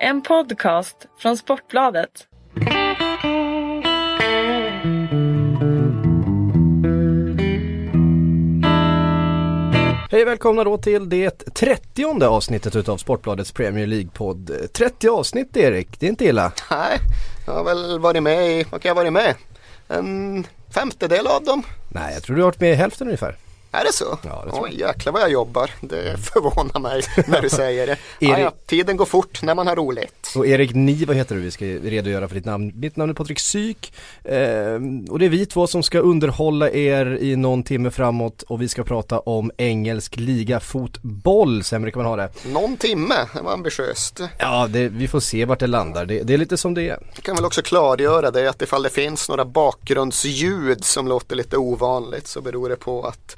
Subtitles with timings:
[0.00, 2.10] En podcast från Sportbladet.
[10.10, 14.72] Hej och välkomna då till det 30 avsnittet utav Sportbladets Premier League-podd.
[14.72, 16.52] 30 avsnitt Erik, det är inte illa.
[16.70, 16.98] Nej,
[17.46, 19.34] jag har väl varit med i, vad kan jag ha varit med?
[19.88, 21.62] En femtedel av dem.
[21.88, 23.36] Nej, jag tror du har varit med i hälften ungefär.
[23.80, 24.18] Är det så?
[24.22, 25.70] Ja, det Oj, jäklar vad jag jobbar.
[25.80, 27.92] Det förvånar mig när du säger det.
[27.92, 30.32] Erik- ja, ja, tiden går fort när man har roligt.
[30.36, 31.40] Och Erik Ni, vad heter du?
[31.40, 32.72] Vi ska redogöra för ditt namn.
[32.74, 33.92] Mitt namn är Patrik Syk.
[34.24, 38.62] Ehm, och det är vi två som ska underhålla er i någon timme framåt och
[38.62, 42.30] vi ska prata om engelsk liga fotboll, sämre kan man ha det.
[42.52, 44.20] Någon timme, det var ambitiöst.
[44.38, 46.06] Ja, det, vi får se vart det landar.
[46.06, 46.98] Det, det är lite som det är.
[47.14, 51.56] Jag kan väl också klargöra det att ifall det finns några bakgrundsljud som låter lite
[51.56, 53.36] ovanligt så beror det på att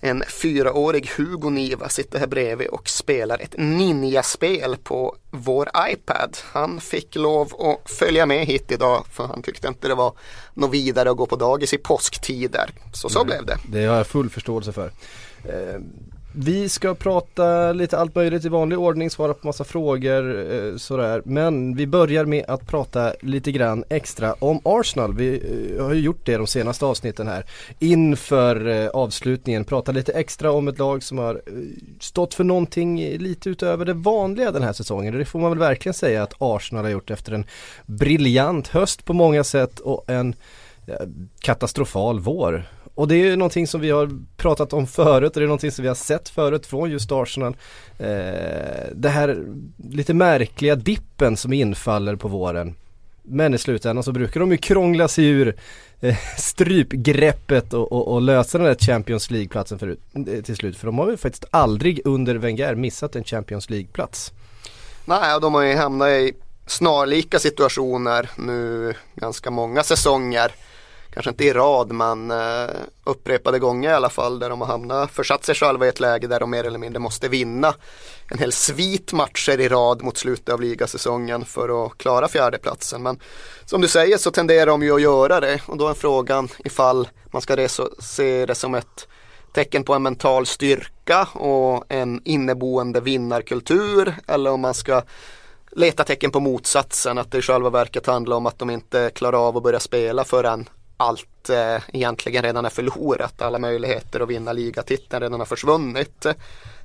[0.00, 6.36] en fyraårig Hugo Niva sitter här bredvid och spelar ett ninjaspel på vår iPad.
[6.52, 10.12] Han fick lov att följa med hit idag för han tyckte inte det var
[10.54, 12.70] något vidare att gå på dagis i påsktider.
[12.92, 13.58] Så så blev det.
[13.68, 14.90] Det har jag full förståelse för.
[16.38, 21.22] Vi ska prata lite allt möjligt i vanlig ordning, svara på massa frågor eh, sådär.
[21.24, 25.14] Men vi börjar med att prata lite grann extra om Arsenal.
[25.14, 25.42] Vi
[25.78, 27.44] eh, har ju gjort det de senaste avsnitten här.
[27.78, 31.42] Inför eh, avslutningen, prata lite extra om ett lag som har
[32.00, 35.14] stått för någonting lite utöver det vanliga den här säsongen.
[35.14, 37.44] Och det får man väl verkligen säga att Arsenal har gjort efter en
[37.86, 40.34] briljant höst på många sätt och en
[41.40, 42.66] katastrofal vår.
[42.96, 45.72] Och det är ju någonting som vi har pratat om förut och det är någonting
[45.72, 47.56] som vi har sett förut från just Arsenal.
[47.98, 48.06] Eh,
[48.94, 49.44] det här
[49.90, 52.74] lite märkliga dippen som infaller på våren.
[53.22, 55.56] Men i slutändan så brukar de ju krångla sig ur
[56.00, 60.76] eh, strypgreppet och, och, och lösa den där Champions League-platsen förut, eh, till slut.
[60.76, 64.32] För de har ju faktiskt aldrig under Wenger missat en Champions League-plats.
[65.04, 66.32] Nej, och de har ju hamnat i
[66.66, 70.52] snarlika situationer nu ganska många säsonger.
[71.16, 72.70] Kanske inte i rad men eh,
[73.04, 76.26] upprepade gånger i alla fall där de har hamnat, försatt sig själva i ett läge
[76.26, 77.74] där de mer eller mindre måste vinna
[78.30, 83.02] en hel svit matcher i rad mot slutet av ligasäsongen för att klara fjärdeplatsen.
[83.02, 83.20] Men
[83.64, 87.08] som du säger så tenderar de ju att göra det och då är frågan ifall
[87.30, 89.08] man ska reso- se det som ett
[89.52, 95.02] tecken på en mental styrka och en inneboende vinnarkultur eller om man ska
[95.70, 99.48] leta tecken på motsatsen, att det i själva verket handlar om att de inte klarar
[99.48, 103.42] av att börja spela förrän allt eh, egentligen redan är förlorat.
[103.42, 106.26] Alla möjligheter att vinna ligatiteln redan har försvunnit.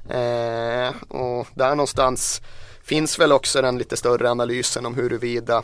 [0.10, 2.42] Eh, och där någonstans
[2.84, 5.64] finns väl också den lite större analysen om huruvida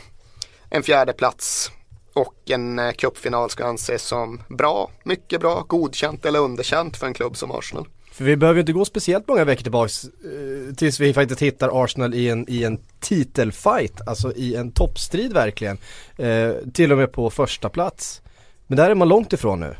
[0.69, 1.71] en fjärde plats
[2.13, 7.13] och en eh, cupfinal ska anses som bra, mycket bra, godkänt eller underkänt för en
[7.13, 7.87] klubb som Arsenal.
[8.11, 12.13] För vi behöver inte gå speciellt många veckor tillbaks eh, tills vi faktiskt hittar Arsenal
[12.13, 15.77] i en, i en titelfight, alltså i en toppstrid verkligen.
[16.17, 18.21] Eh, till och med på första plats.
[18.67, 19.75] Men där är man långt ifrån nu.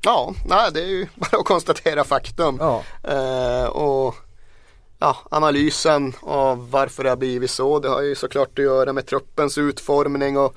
[0.00, 2.58] Ja, nej, det är ju bara att konstatera faktum.
[2.60, 2.82] Ja.
[3.02, 4.14] Eh, och
[4.98, 9.06] ja, analysen av varför det har blivit så, det har ju såklart att göra med
[9.06, 10.56] truppens utformning och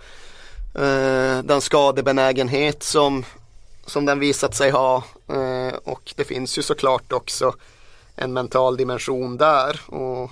[0.82, 3.26] eh, den skadebenägenhet som,
[3.86, 5.04] som den visat sig ha.
[5.28, 7.54] Eh, och det finns ju såklart också
[8.16, 9.82] en mental dimension där.
[9.88, 10.32] Och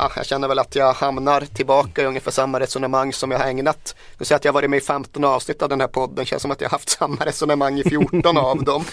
[0.00, 3.46] ja, jag känner väl att jag hamnar tillbaka i ungefär samma resonemang som jag har
[3.46, 3.94] ägnat.
[4.18, 6.14] Nu säger att jag har varit med i 15 avsnitt av den här podden.
[6.14, 8.84] Det känns som att jag har haft samma resonemang i 14 av dem.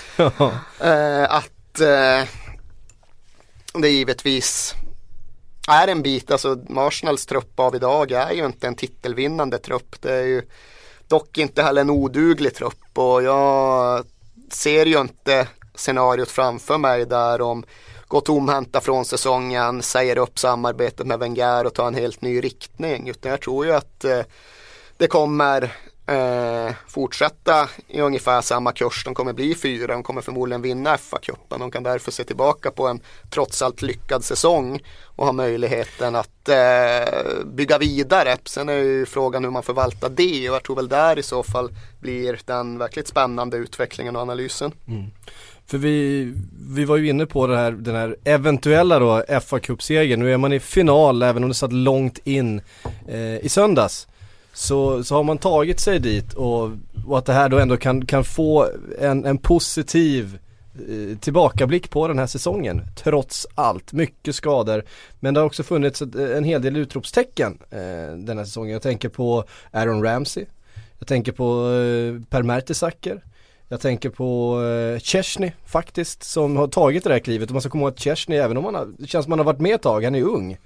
[0.80, 2.28] Eh, att eh,
[3.74, 4.74] det givetvis
[5.68, 10.02] är en bit, alltså Arsenals trupp av idag är ju inte en titelvinnande trupp.
[10.02, 10.42] Det är ju
[11.08, 14.06] dock inte heller en oduglig trupp och jag
[14.52, 17.66] ser ju inte scenariot framför mig där om
[18.08, 23.10] gå tomhänta från säsongen, säger upp samarbetet med Wenger och tar en helt ny riktning.
[23.10, 24.22] Utan jag tror ju att eh,
[24.98, 25.74] det kommer
[26.08, 29.06] eh, fortsätta i ungefär samma kurs.
[29.06, 31.60] De kommer bli fyra, de kommer förmodligen vinna FA-cupen.
[31.60, 36.50] De kan därför se tillbaka på en trots allt lyckad säsong och ha möjligheten att
[36.50, 38.38] eh, bygga vidare.
[38.46, 41.44] Sen är ju frågan hur man förvaltar det och jag tror väl där i så
[41.44, 44.72] fall blir den verkligt spännande utvecklingen och analysen.
[44.88, 45.12] Mm.
[45.68, 46.34] För vi,
[46.70, 50.20] vi var ju inne på det här, den här eventuella då fa Cup-segern.
[50.20, 52.62] Nu är man i final även om det satt långt in
[53.08, 54.08] eh, i söndags.
[54.54, 56.72] Så, så har man tagit sig dit och,
[57.08, 58.68] och att det här då ändå kan, kan få
[59.00, 60.40] en, en positiv
[60.74, 62.82] eh, tillbakablick på den här säsongen.
[62.96, 64.84] Trots allt, mycket skador.
[65.20, 68.74] Men det har också funnits ett, en hel del utropstecken eh, den här säsongen.
[68.74, 70.46] Jag tänker på Aaron Ramsey.
[71.00, 73.24] Jag tänker på eh, Per Mertesacker.
[73.70, 77.70] Jag tänker på eh, Chesney faktiskt som har tagit det där klivet och man ska
[77.70, 79.76] komma ihåg att Chesney även om han har, det känns som han har varit med
[79.76, 80.58] ett tag, han är ung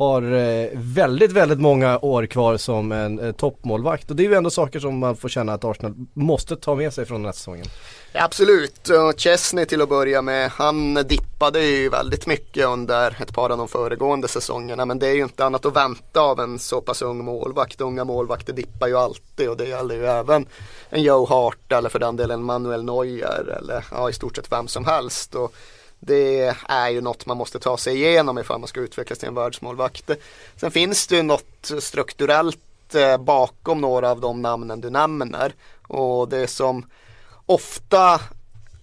[0.00, 4.34] har eh, väldigt, väldigt många år kvar som en eh, toppmålvakt och det är ju
[4.34, 7.32] ändå saker som man får känna att Arsenal måste ta med sig från den här
[7.32, 7.66] säsongen.
[8.12, 13.50] Absolut, och Chesney till att börja med, han dippade ju väldigt mycket under ett par
[13.50, 16.80] av de föregående säsongerna men det är ju inte annat att vänta av en så
[16.80, 17.80] pass ung målvakt.
[17.80, 20.46] Unga målvakter dippar ju alltid och det gäller ju även
[20.90, 24.68] en Joe Hart eller för den delen Manuel Neuer eller ja, i stort sett vem
[24.68, 25.34] som helst.
[25.34, 25.54] Och
[26.00, 29.34] det är ju något man måste ta sig igenom ifall man ska utvecklas till en
[29.34, 30.10] världsmålvakt.
[30.56, 35.54] Sen finns det ju något strukturellt eh, bakom några av de namnen du nämner
[35.88, 36.86] och det som
[37.46, 38.20] ofta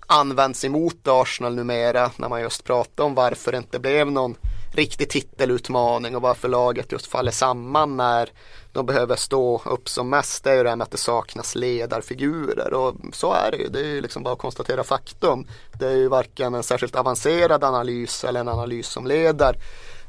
[0.07, 4.35] används emot Arsenal numera när man just pratar om varför det inte blev någon
[4.77, 8.29] riktig titelutmaning och varför laget just faller samman när
[8.71, 10.43] de behöver stå upp som mest.
[10.43, 13.67] Det är ju det här med att det saknas ledarfigurer och så är det ju.
[13.67, 15.47] Det är ju liksom bara att konstatera faktum.
[15.79, 19.55] Det är ju varken en särskilt avancerad analys eller en analys som leder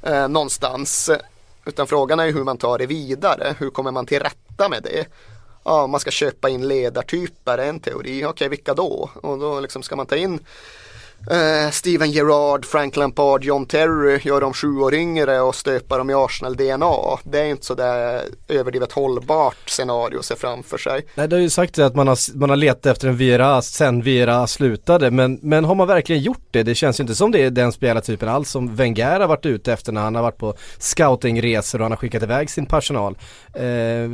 [0.02, 1.10] eh, någonstans.
[1.64, 3.54] Utan frågan är ju hur man tar det vidare.
[3.58, 5.06] Hur kommer man till rätta med det?
[5.68, 8.18] ja, man ska köpa in ledartyper, en teori.
[8.18, 9.10] Okej, okay, vilka då?
[9.14, 10.40] Och då liksom ska man ta in
[11.30, 16.10] Eh, Steven Gerrard, Frank Lampard, John Terry gör dem sju år yngre och stöpar dem
[16.10, 17.18] i Arsenal-DNA.
[17.24, 21.06] Det är inte så där överdrivet hållbart scenario att se framför sig.
[21.14, 24.02] Nej, det har ju sagt att man har, man har letat efter en Vira sen
[24.02, 26.62] Vira slutade, men, men har man verkligen gjort det?
[26.62, 29.72] Det känns ju inte som det är den spelartypen alls som Wenger har varit ute
[29.72, 33.18] efter när han har varit på scoutingresor och han har skickat iväg sin personal.
[33.54, 33.62] Eh,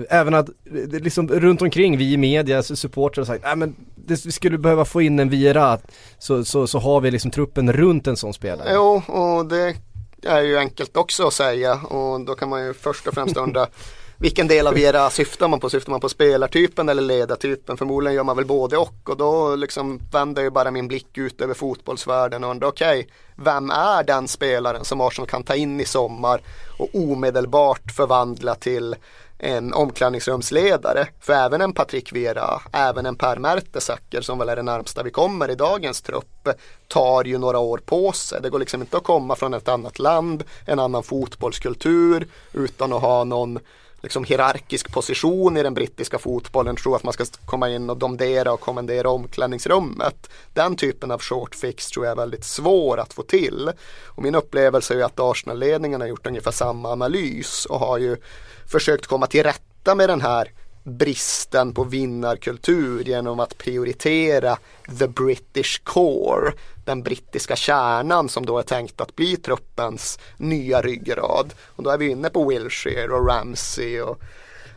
[0.08, 4.26] även att eh, liksom runt omkring vi i media, supportrar har sagt, nej men det,
[4.26, 5.78] vi skulle behöva få in en Vira
[6.18, 8.70] så, så, så har vi liksom truppen runt en sån spelare.
[8.74, 9.76] Jo, och det
[10.22, 13.66] är ju enkelt också att säga och då kan man ju först och främst undra
[14.16, 15.70] vilken del av era syftar man på?
[15.70, 17.76] Syftar man på spelartypen eller ledartypen?
[17.76, 21.40] Förmodligen gör man väl både och och då liksom vänder jag bara min blick ut
[21.40, 25.80] över fotbollsvärlden och undrar okej, okay, vem är den spelaren som Arsenal kan ta in
[25.80, 26.40] i sommar
[26.78, 28.96] och omedelbart förvandla till
[29.38, 31.06] en omklädningsrumsledare.
[31.20, 35.10] För även en Patrik Vera, även en Per Mertesacker som väl är det närmsta vi
[35.10, 36.48] kommer i dagens trupp
[36.88, 38.40] tar ju några år på sig.
[38.42, 43.02] Det går liksom inte att komma från ett annat land, en annan fotbollskultur utan att
[43.02, 43.58] ha någon
[44.04, 48.52] liksom hierarkisk position i den brittiska fotbollen, tro att man ska komma in och domdera
[48.52, 50.30] och kommendera omklädningsrummet.
[50.52, 53.70] Den typen av short fix tror jag är väldigt svår att få till.
[54.04, 58.16] Och min upplevelse är att Arsenal-ledningen har gjort ungefär samma analys och har ju
[58.66, 60.50] försökt komma till rätta med den här
[60.84, 64.58] bristen på vinnarkultur genom att prioritera
[64.98, 66.52] the British core,
[66.84, 71.54] den brittiska kärnan som då är tänkt att bli truppens nya ryggrad.
[71.66, 74.20] Och då är vi inne på Wilshire och Ramsey och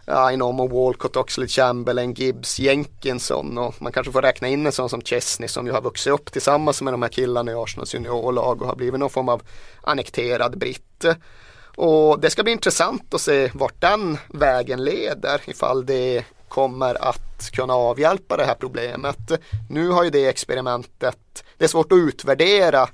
[0.06, 4.90] ja, Inomo Walcott, Oxlade Chamberlain, Gibbs, Jenkinson och man kanske får räkna in en sån
[4.90, 8.62] som Chesney som ju har vuxit upp tillsammans med de här killarna i Arsenals juniorlag
[8.62, 9.42] och har blivit någon form av
[9.82, 11.06] annekterad britt.
[11.78, 17.52] Och det ska bli intressant att se vart den vägen leder ifall det kommer att
[17.52, 19.18] kunna avhjälpa det här problemet.
[19.70, 22.90] Nu har ju det experimentet, det är svårt att utvärdera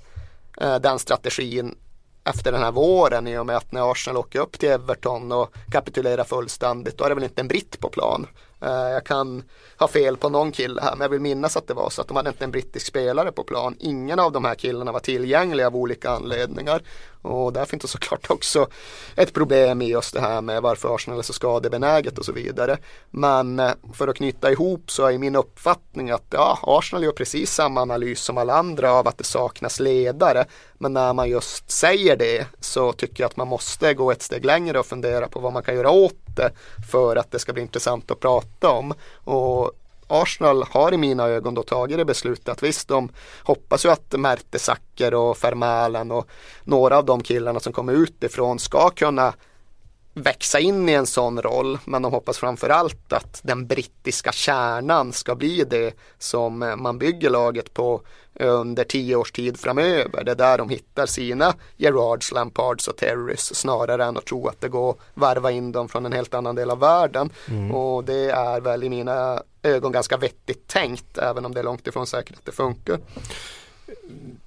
[0.62, 1.76] eh, den strategin
[2.24, 5.54] efter den här våren i och med att när Arsenal åker upp till Everton och
[5.72, 8.28] kapitulerar fullständigt då är det väl inte en britt på plan.
[8.62, 9.44] Eh, jag kan
[9.78, 12.08] ha fel på någon kille här men jag vill minnas att det var så att
[12.08, 13.76] de hade inte en brittisk spelare på plan.
[13.80, 16.82] Ingen av de här killarna var tillgängliga av olika anledningar.
[17.24, 18.68] Och där finns det såklart också
[19.16, 22.78] ett problem i just det här med varför Arsenal är så skadebenäget och så vidare.
[23.10, 27.54] Men eh, för att knyta ihop så är min uppfattning att ja, Arsenal gör precis
[27.54, 30.46] samma analys som alla andra av att det saknas ledare.
[30.78, 34.46] Men när man just säger det så tycker jag att man måste gå ett steg
[34.46, 36.52] längre och fundera på vad man kan göra åt det
[36.92, 38.94] för att det ska bli intressant att prata om.
[39.24, 39.72] Och
[40.22, 43.10] Arsenal har i mina ögon då tagit det beslutet att visst de
[43.44, 46.28] hoppas ju att Mertesacker och Vermaelen och
[46.64, 49.34] några av de killarna som kommer utifrån ska kunna
[50.14, 55.36] växa in i en sån roll men de hoppas framförallt att den brittiska kärnan ska
[55.36, 58.02] bli det som man bygger laget på
[58.40, 60.24] under tio års tid framöver.
[60.24, 64.62] Det är där de hittar sina Gerards, Lampards och Terrys snarare än att tro att
[64.62, 67.30] det går att varva in dem från en helt annan del av världen.
[67.50, 67.72] Mm.
[67.72, 71.88] Och det är väl i mina ögon ganska vettigt tänkt även om det är långt
[71.88, 73.00] ifrån säkert att det funkar.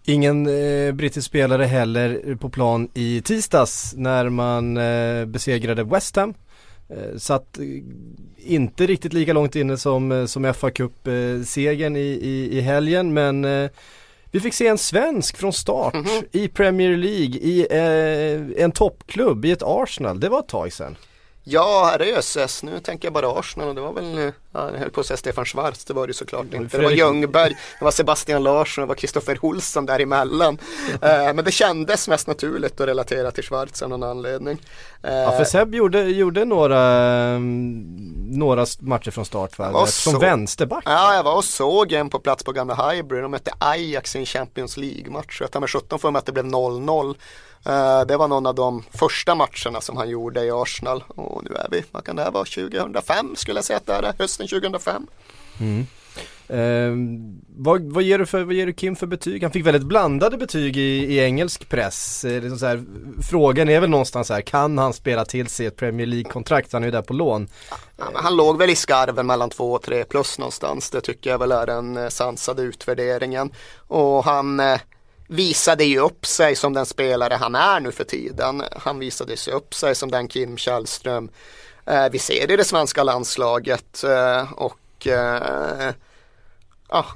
[0.05, 6.35] Ingen eh, brittisk spelare heller på plan i tisdags när man eh, besegrade West Ham.
[6.88, 7.64] Eh, satt eh,
[8.37, 13.45] inte riktigt lika långt inne som, eh, som fa Cup-segern i, i, i helgen men
[13.45, 13.71] eh,
[14.31, 16.25] vi fick se en svensk från start mm -hmm.
[16.33, 17.66] i Premier League i
[18.59, 20.21] en toppklubb i ett Arsenal.
[20.21, 20.97] Det var ett tag sedan.
[21.48, 22.62] Ja, herrejösses.
[22.62, 25.16] Nu tänker jag bara Arsenal och det var väl Ja, jag höll på att säga
[25.16, 26.76] Stefan Schwarz, det var det såklart inte.
[26.76, 30.58] Det var Ljungberg, det var Sebastian Larsson, det var Kristoffer Olsson däremellan.
[31.02, 34.58] eh, men det kändes mest naturligt att relatera till Schwarz av någon anledning.
[35.02, 37.38] Eh, ja, för Seb gjorde, gjorde några,
[38.28, 39.86] några matcher från start va?
[39.86, 40.18] Som så...
[40.18, 40.84] vänsterback.
[40.86, 43.20] Ja, jag var och såg en på plats på gamla Highbury.
[43.20, 45.40] De mötte Ajax i en Champions League-match.
[45.40, 47.14] Jag tar med 17 för mig att det blev 0-0.
[47.66, 51.50] Eh, det var någon av de första matcherna som han gjorde i Arsenal och nu
[51.56, 54.49] är vi, vad kan det här vara, 2005 skulle jag säga att det är, hösten
[54.49, 55.06] 2005.
[55.61, 55.87] Mm.
[56.49, 56.92] Eh,
[57.56, 59.42] vad, vad, ger du för, vad ger du Kim för betyg?
[59.42, 62.25] Han fick väldigt blandade betyg i, i engelsk press.
[62.25, 62.85] Eh, liksom så här,
[63.30, 66.73] frågan är väl någonstans här, kan han spela till sig ett Premier League-kontrakt?
[66.73, 67.49] Han är ju där på lån.
[67.96, 70.90] Ja, han låg väl i skarven mellan 2 och 3 plus någonstans.
[70.90, 73.50] Det tycker jag väl är den eh, sansade utvärderingen.
[73.87, 74.80] Och han eh,
[75.28, 78.62] visade ju upp sig som den spelare han är nu för tiden.
[78.76, 81.30] Han visade sig upp sig som den Kim Källström
[81.87, 85.92] eh, vi ser i det svenska landslaget eh, och eh,
[86.88, 87.06] ja,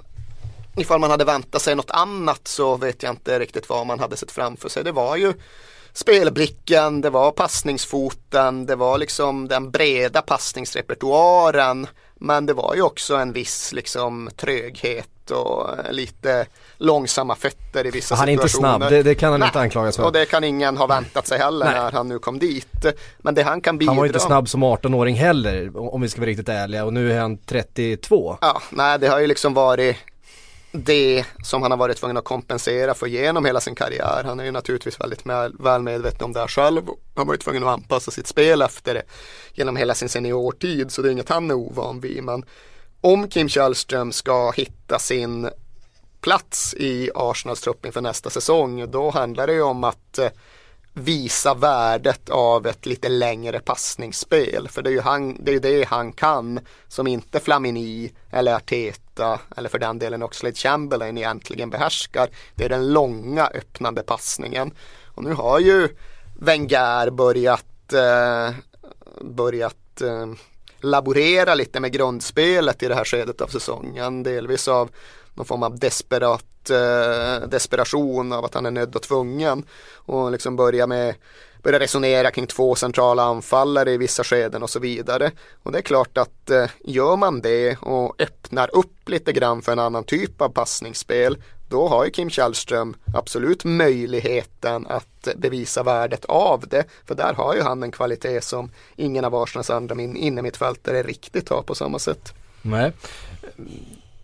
[0.76, 4.16] ifall man hade väntat sig något annat så vet jag inte riktigt vad man hade
[4.16, 4.84] sett framför sig.
[4.84, 5.32] Det var ju
[5.92, 11.86] spelblicken, det var passningsfoten, det var liksom den breda passningsrepertoaren.
[12.14, 16.46] Men det var ju också en viss liksom tröghet och lite
[16.76, 18.26] långsamma fötter i vissa han situationer.
[18.26, 19.46] Han är inte snabb, det, det kan han Nej.
[19.48, 20.04] inte anklagas för.
[20.04, 21.74] Och det kan ingen ha väntat sig heller Nej.
[21.74, 22.86] när han nu kom dit.
[23.18, 23.90] Men det han kan bidra.
[23.90, 27.12] Han var inte snabb som 18-åring heller om vi ska vara riktigt ärliga och nu
[27.12, 28.38] är han 32.
[28.40, 29.96] Ja, nej det har ju liksom varit
[30.72, 34.22] det som han har varit tvungen att kompensera för genom hela sin karriär.
[34.24, 35.26] Han är ju naturligtvis väldigt
[35.60, 36.82] väl medveten om det här själv.
[37.14, 39.02] Han var ju tvungen att anpassa sitt spel efter det
[39.54, 42.24] genom hela sin seniortid så det är inget han är ovan vid.
[42.24, 42.44] Men
[43.00, 45.50] om Kim Källström ska hitta sin
[46.20, 50.28] plats i Arsenals trupp inför nästa säsong då handlar det ju om att eh,
[50.92, 54.68] visa värdet av ett lite längre passningsspel.
[54.68, 59.40] För det är ju han, det, är det han kan som inte Flamini eller Arteta
[59.56, 62.28] eller för den delen Oxlade Chamberlain egentligen behärskar.
[62.54, 64.70] Det är den långa öppnande passningen.
[65.06, 65.88] Och nu har ju
[66.40, 68.54] Wenger börjat, eh,
[69.20, 70.26] börjat eh,
[70.84, 74.22] laborera lite med grundspelet i det här skedet av säsongen.
[74.22, 74.90] Delvis av
[75.34, 79.64] någon form av desperat, eh, desperation av att han är nödd och tvungen.
[79.94, 81.14] Och liksom börja med
[81.62, 85.30] börja resonera kring två centrala anfallare i vissa skeden och så vidare.
[85.62, 89.72] Och det är klart att eh, gör man det och öppnar upp lite grann för
[89.72, 91.36] en annan typ av passningsspel
[91.70, 96.84] då har ju Kim Källström absolut möjligheten att bevisa värdet av det.
[97.06, 101.62] För där har ju han en kvalitet som ingen av Arsenals andra innermittfältare riktigt har
[101.62, 102.34] på samma sätt.
[102.62, 102.92] Nej.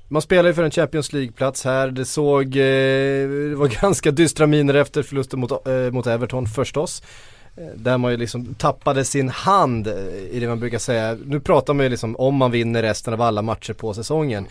[0.08, 1.88] Man spelar ju för en Champions League-plats här.
[1.88, 7.02] Det såg, eh, det var ganska dystra miner efter förlusten mot, eh, mot Everton förstås.
[7.56, 9.94] Eh, där man ju liksom tappade sin hand eh,
[10.30, 11.16] i det man brukar säga.
[11.24, 14.46] Nu pratar man ju liksom om man vinner resten av alla matcher på säsongen.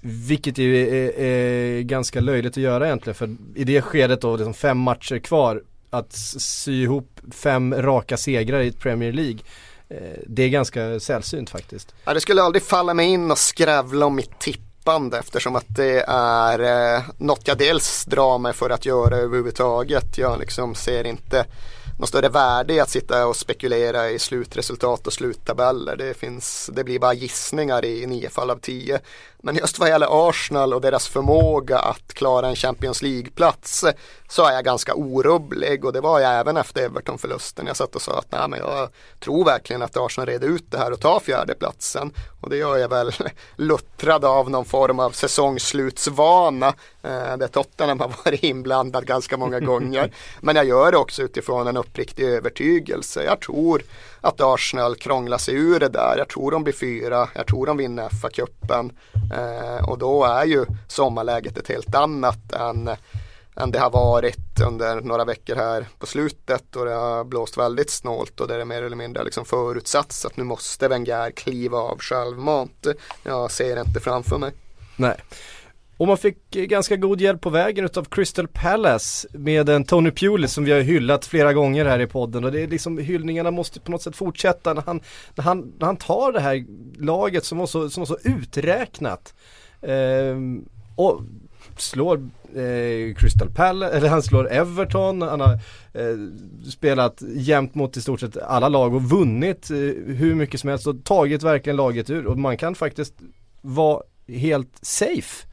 [0.00, 4.54] Vilket ju är, är ganska löjligt att göra egentligen för i det skedet då, liksom
[4.54, 9.38] fem matcher kvar, att sy ihop fem raka segrar i ett Premier League
[9.88, 11.94] eh, det är ganska sällsynt faktiskt.
[12.04, 16.04] Ja, det skulle aldrig falla mig in och skrävla om mitt tippande eftersom att det
[16.08, 20.18] är eh, något jag dels drar mig för att göra överhuvudtaget.
[20.18, 21.46] Jag liksom ser inte
[22.00, 25.96] något större värde i att sitta och spekulera i slutresultat och sluttabeller.
[25.96, 29.00] Det, finns, det blir bara gissningar i nio fall av tio.
[29.42, 33.84] Men just vad gäller Arsenal och deras förmåga att klara en Champions League-plats
[34.28, 37.66] så är jag ganska orubblig och det var jag även efter Everton-förlusten.
[37.66, 38.88] Jag satt och sa att nej, men jag
[39.20, 42.12] tror verkligen att Arsenal reder ut det här och tar fjärdeplatsen.
[42.40, 43.12] Och det gör jag väl
[43.56, 46.66] luttrad av någon form av säsongslutsvana
[47.02, 50.14] eh, där Tottenham har varit inblandad ganska många gånger.
[50.40, 53.24] Men jag gör det också utifrån en uppriktig övertygelse.
[53.24, 53.82] Jag tror
[54.20, 56.14] att Arsenal krånglar sig ur det där.
[56.18, 58.92] Jag tror de blir fyra, jag tror de vinner FA-cupen
[59.32, 62.90] eh, och då är ju sommarläget ett helt annat än
[63.56, 67.90] än det har varit under några veckor här på slutet och det har blåst väldigt
[67.90, 71.98] snålt och det är mer eller mindre liksom förutsatts att nu måste Wenger kliva av
[71.98, 72.86] självmant.
[73.22, 74.52] Jag ser inte framför mig.
[74.96, 75.16] Nej.
[76.00, 80.10] Och man fick eh, ganska god hjälp på vägen utav Crystal Palace med en Tony
[80.10, 82.44] Pulis som vi har hyllat flera gånger här i podden.
[82.44, 85.00] Och det är liksom hyllningarna måste på något sätt fortsätta när han,
[85.34, 86.64] när han, när han tar det här
[86.98, 89.34] laget som var så, som var så uträknat.
[89.82, 90.36] Eh,
[90.96, 91.20] och
[91.76, 92.16] slår
[92.54, 95.52] eh, Crystal Palace, eller han slår Everton, han har
[95.92, 96.16] eh,
[96.70, 99.76] spelat jämt mot i stort sett alla lag och vunnit eh,
[100.14, 102.26] hur mycket som helst och tagit verkligen laget ur.
[102.26, 103.14] Och man kan faktiskt
[103.62, 105.49] vara helt safe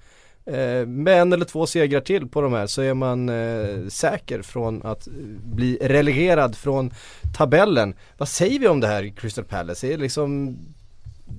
[0.47, 4.41] Eh, med en eller två segrar till på de här så är man eh, säker
[4.41, 5.07] från att
[5.43, 6.93] bli relegerad från
[7.37, 7.93] tabellen.
[8.17, 9.93] Vad säger vi om det här Crystal Palace?
[9.93, 10.57] Är liksom,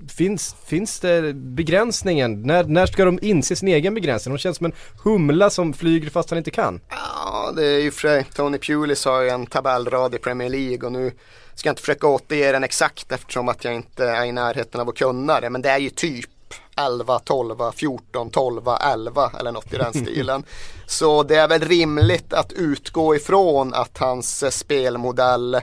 [0.09, 2.43] finns, finns det begränsningen?
[2.43, 4.35] När, när ska de inse sin egen begränsning?
[4.35, 4.73] De känns som en
[5.05, 6.81] humla som flyger fast han inte kan.
[6.89, 8.23] Ja, det är ju för.
[8.23, 11.13] Tony Pulis har ju en tabellrad i Premier League och nu
[11.55, 14.89] ska jag inte försöka återge den exakt eftersom att jag inte är i närheten av
[14.89, 15.51] att kunna det.
[15.51, 16.31] Men det är ju typ
[16.79, 20.45] 11, 12, 14, 12, 11 eller något i den stilen.
[20.87, 25.61] Så det är väl rimligt att utgå ifrån att hans spelmodell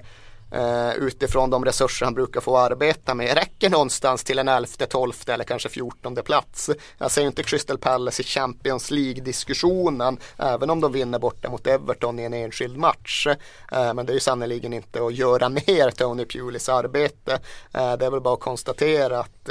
[0.54, 5.34] Uh, utifrån de resurser han brukar få arbeta med räcker någonstans till en elfte, tolfte
[5.34, 6.70] eller kanske fjortonde plats.
[6.98, 12.20] Jag säger inte Crystal Palace i Champions League-diskussionen även om de vinner borta mot Everton
[12.20, 13.28] i en enskild match.
[13.28, 17.34] Uh, men det är ju sannerligen inte att göra ner Tony Pulis arbete.
[17.78, 19.50] Uh, det är väl bara att konstatera att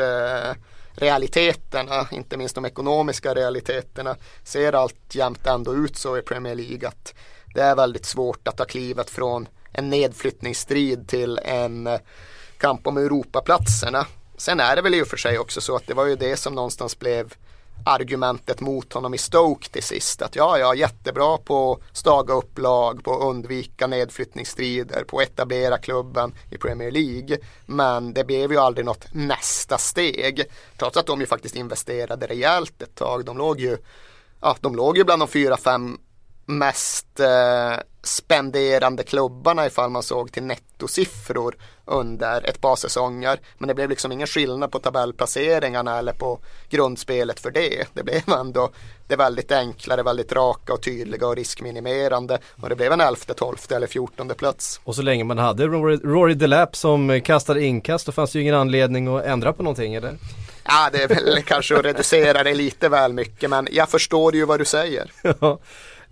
[0.96, 7.14] realiteterna, inte minst de ekonomiska realiteterna, ser alltjämt ändå ut så i Premier League att
[7.54, 12.00] det är väldigt svårt att ta klivet från en nedflyttningsstrid till en eh,
[12.58, 14.06] kamp om Europaplatserna.
[14.36, 16.36] Sen är det väl i och för sig också så att det var ju det
[16.36, 17.34] som någonstans blev
[17.84, 20.22] argumentet mot honom i Stoke till sist.
[20.22, 25.24] Att ja, ja, jättebra på att staga upp lag, på att undvika nedflyttningsstrider, på att
[25.24, 27.38] etablera klubben i Premier League.
[27.66, 30.44] Men det blev ju aldrig något nästa steg.
[30.76, 33.24] Trots att de ju faktiskt investerade rejält ett tag.
[33.24, 33.76] De låg ju,
[34.40, 35.98] ja, de låg ju bland de fyra, fem
[36.46, 43.40] mest eh, spenderande klubbarna ifall man såg till nettosiffror under ett par säsonger.
[43.58, 46.38] Men det blev liksom ingen skillnad på tabellplaceringarna eller på
[46.70, 47.84] grundspelet för det.
[47.92, 48.70] Det blev ändå
[49.06, 52.38] det väldigt enklare, väldigt raka och tydliga och riskminimerande.
[52.62, 54.80] Och det blev en elfte, tolfte eller fjortonde plats.
[54.84, 58.42] Och så länge man hade Rory, Rory Delap som kastade inkast då fanns det ju
[58.42, 60.18] ingen anledning att ändra på någonting eller?
[60.64, 64.44] Ja, det är väl kanske att reducera det lite väl mycket men jag förstår ju
[64.44, 65.10] vad du säger.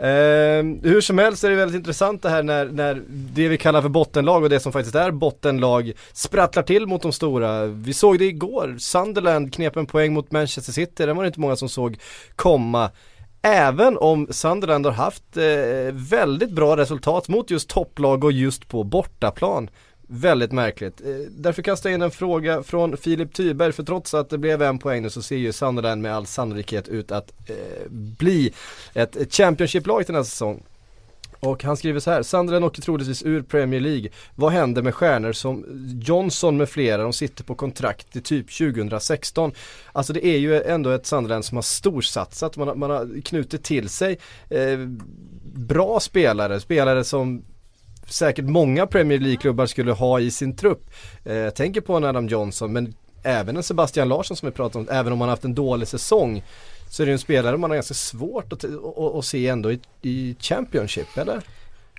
[0.03, 3.83] Eh, hur som helst är det väldigt intressant det här när, när det vi kallar
[3.83, 7.67] för bottenlag och det som faktiskt är bottenlag sprattlar till mot de stora.
[7.67, 11.41] Vi såg det igår, Sunderland knep en poäng mot Manchester City, den var det inte
[11.41, 11.99] många som såg
[12.37, 12.91] komma.
[13.43, 18.85] Även om Sunderland har haft eh, väldigt bra resultat mot just topplag och just på
[18.85, 19.71] bortaplan.
[20.09, 21.01] Väldigt märkligt.
[21.01, 24.63] Eh, därför kastar jag in en fråga från Filip Tyberg för trots att det blev
[24.63, 28.53] en poäng nu så ser ju Sunderland med all sannolikhet ut att eh, bli
[28.95, 30.63] ett, ett Championship-lag till nästa säsong.
[31.41, 34.09] Och han skriver så här, Sunderland åker troligtvis ur Premier League.
[34.35, 35.65] Vad händer med stjärnor som
[36.03, 37.03] Johnson med flera?
[37.03, 39.53] De sitter på kontrakt till typ 2016.
[39.93, 42.57] Alltså det är ju ändå ett Sunderland som har storsatsat.
[42.57, 44.79] Man har, man har knutit till sig eh,
[45.55, 47.45] bra spelare, spelare som
[48.07, 50.91] säkert många Premier League-klubbar skulle ha i sin trupp.
[51.25, 54.81] Eh, jag tänker på en Adam Johnson men även en Sebastian Larsson som vi pratar
[54.81, 56.43] om, även om han haft en dålig säsong
[56.91, 59.81] så är det en spelare man har ganska svårt att, att, att se ändå i,
[60.03, 61.43] i Championship, eller?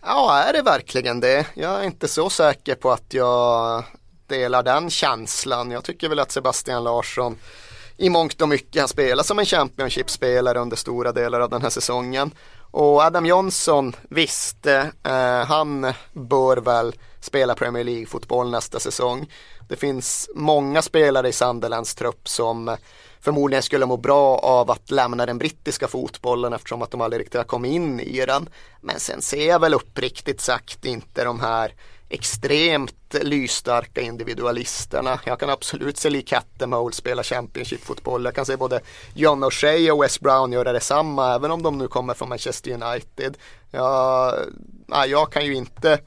[0.02, 1.46] Ja, är det verkligen det?
[1.54, 3.84] Jag är inte så säker på att jag
[4.28, 5.72] delar den känslan.
[5.72, 7.38] Jag tycker väl att Sebastian Larsson
[7.98, 11.70] i mångt och mycket har spelat som en Championship-spelare under stora delar av den här
[11.70, 12.32] säsongen.
[12.74, 19.28] Och Adam Johnson, visst, eh, han bör väl spela Premier League-fotboll nästa säsong.
[19.70, 22.78] Det finns många spelare i Sunderlands trupp som
[23.22, 27.38] förmodligen skulle må bra av att lämna den brittiska fotbollen eftersom att de aldrig riktigt
[27.38, 28.50] har kommit in i den.
[28.82, 31.74] Men sen ser jag väl uppriktigt sagt inte de här
[32.14, 35.20] extremt lysstarka individualisterna.
[35.26, 38.26] Jag kan absolut se Lee Cattermole spela Championship-fotboll.
[38.26, 38.82] Jag kan se både
[39.14, 43.38] John O'Shea och Wes Brown göra detsamma även om de nu kommer från Manchester United.
[43.72, 44.34] Jag,
[44.88, 46.00] nej, jag kan ju inte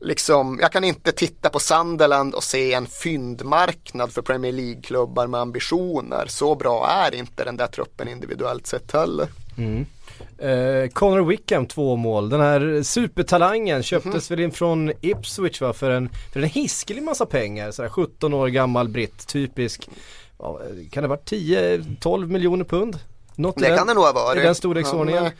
[0.00, 5.40] liksom, jag kan inte titta på Sunderland och se en fyndmarknad för Premier League-klubbar med
[5.40, 6.26] ambitioner.
[6.28, 9.28] Så bra är inte den där truppen individuellt sett heller.
[9.58, 9.86] Mm.
[10.38, 12.28] Eh, Connor Wickham två mål.
[12.28, 14.38] Den här supertalangen köptes mm.
[14.38, 17.70] väl in från Ipswich va för en, för en hiskelig massa pengar.
[17.70, 19.88] Sådär 17 år gammal britt, typisk.
[20.90, 22.98] kan det vara 10-12 miljoner pund?
[23.34, 24.42] Något det kan det nog ha varit.
[24.42, 25.22] I den storleksordningen.
[25.22, 25.32] Han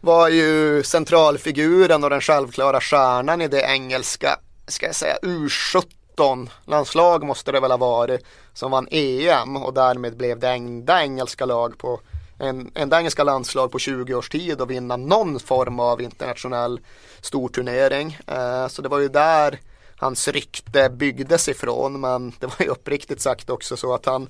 [0.00, 7.24] var ju centralfiguren och den självklara stjärnan i det engelska, ska jag säga, U17 landslag
[7.24, 11.78] måste det väl ha varit som vann EM och därmed blev det enda engelska lag
[11.78, 12.00] på
[12.40, 16.80] en, enda engelska landslag på 20 års tid och vinna någon form av internationell
[17.20, 18.18] storturnering.
[18.26, 19.60] Eh, så det var ju där
[19.96, 24.28] hans rykte byggdes ifrån men det var ju uppriktigt sagt också så att han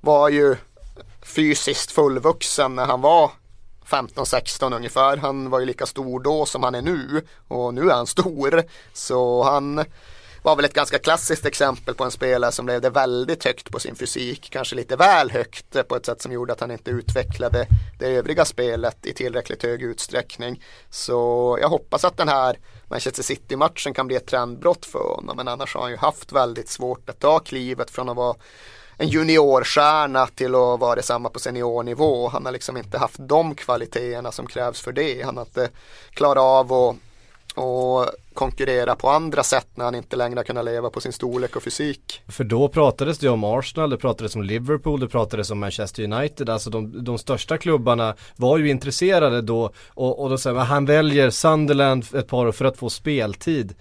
[0.00, 0.56] var ju
[1.22, 3.30] fysiskt fullvuxen när han var
[3.86, 5.16] 15-16 ungefär.
[5.16, 8.62] Han var ju lika stor då som han är nu och nu är han stor.
[8.92, 9.84] Så han
[10.46, 13.94] var väl ett ganska klassiskt exempel på en spelare som levde väldigt högt på sin
[13.94, 14.48] fysik.
[14.50, 17.66] Kanske lite väl högt eh, på ett sätt som gjorde att han inte utvecklade
[17.98, 20.62] det övriga spelet i tillräckligt hög utsträckning.
[20.90, 22.58] Så jag hoppas att den här
[22.90, 25.36] Manchester City-matchen kan bli ett trendbrott för honom.
[25.36, 28.36] Men annars har han ju haft väldigt svårt att ta klivet från att vara
[28.96, 32.28] en juniorstjärna till att vara detsamma på seniornivå.
[32.28, 35.22] Han har liksom inte haft de kvaliteterna som krävs för det.
[35.22, 35.68] Han har inte
[36.10, 36.96] klarat av att
[37.56, 38.06] och
[38.36, 42.22] konkurrera på andra sätt när han inte längre kunnat leva på sin storlek och fysik.
[42.28, 46.50] För då pratades det om Arsenal, det pratades om Liverpool, det pratades om Manchester United,
[46.50, 50.86] alltså de, de största klubbarna var ju intresserade då och, och då säger man han
[50.86, 53.74] väljer Sunderland ett par år för att få speltid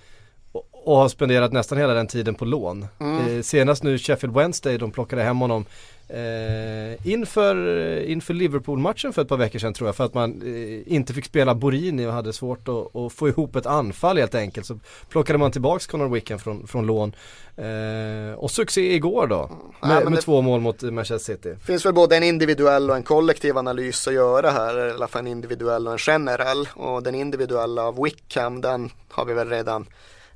[0.86, 2.88] och har spenderat nästan hela den tiden på lån.
[3.00, 3.38] Mm.
[3.38, 5.65] Eh, senast nu Sheffield Wednesday, de plockade hem honom
[6.08, 10.41] eh, inför, eh, inför Liverpool-matchen för ett par veckor sedan tror jag för att man
[10.41, 14.36] eh, inte fick spela Borini och hade svårt att, att, få ihop ett anfall helt
[14.36, 14.65] enkelt.
[14.65, 17.15] Så plockade man tillbaks Conor Wickham från, från lån.
[17.58, 19.50] Eh, och succé igår då
[19.82, 21.50] med, ja, med två mål mot Manchester City.
[21.50, 25.08] Det finns väl både en individuell och en kollektiv analys att göra här, i alla
[25.08, 26.68] fall en individuell och en generell.
[26.74, 29.86] Och den individuella av Wickham den har vi väl redan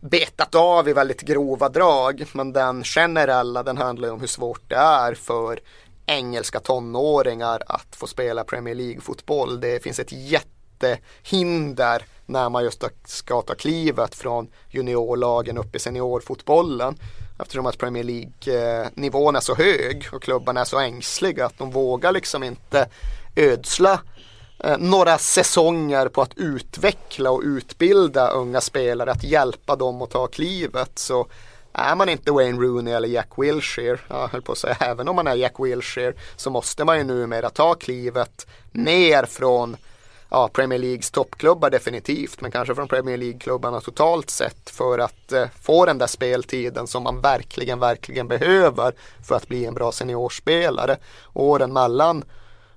[0.01, 2.25] betat av i väldigt grova drag.
[2.33, 5.59] Men den generella den handlar ju om hur svårt det är för
[6.05, 9.59] engelska tonåringar att få spela Premier League-fotboll.
[9.59, 16.95] Det finns ett jättehinder när man just ska ta klivet från juniorlagen upp i seniorfotbollen.
[17.39, 22.11] Eftersom att Premier League-nivån är så hög och klubbarna är så ängsliga att de vågar
[22.11, 22.87] liksom inte
[23.35, 23.99] ödsla
[24.63, 30.27] Eh, några säsonger på att utveckla och utbilda unga spelare, att hjälpa dem att ta
[30.27, 30.99] klivet.
[30.99, 31.27] Så
[31.73, 35.15] är man inte Wayne Rooney eller Jack Wilshere, jag höll på att säga även om
[35.15, 39.77] man är Jack Wilshere, så måste man ju numera ta klivet ner från
[40.29, 45.45] ja, Premier Leagues toppklubbar definitivt, men kanske från Premier League-klubbarna totalt sett för att eh,
[45.61, 48.93] få den där speltiden som man verkligen, verkligen behöver
[49.27, 50.97] för att bli en bra seniorspelare.
[51.33, 52.23] Åren mellan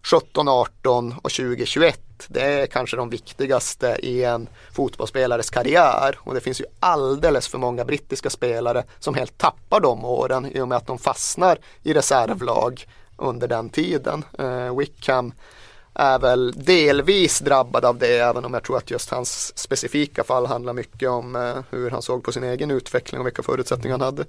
[0.02, 6.40] 17, 18 och 2021, Det är kanske de viktigaste i en fotbollsspelares karriär och det
[6.40, 10.76] finns ju alldeles för många brittiska spelare som helt tappar de åren i och med
[10.76, 12.86] att de fastnar i reservlag
[13.16, 14.24] under den tiden.
[14.38, 15.32] Eh, Wickham
[15.94, 20.46] är väl delvis drabbad av det även om jag tror att just hans specifika fall
[20.46, 24.04] handlar mycket om eh, hur han såg på sin egen utveckling och vilka förutsättningar han
[24.06, 24.24] hade.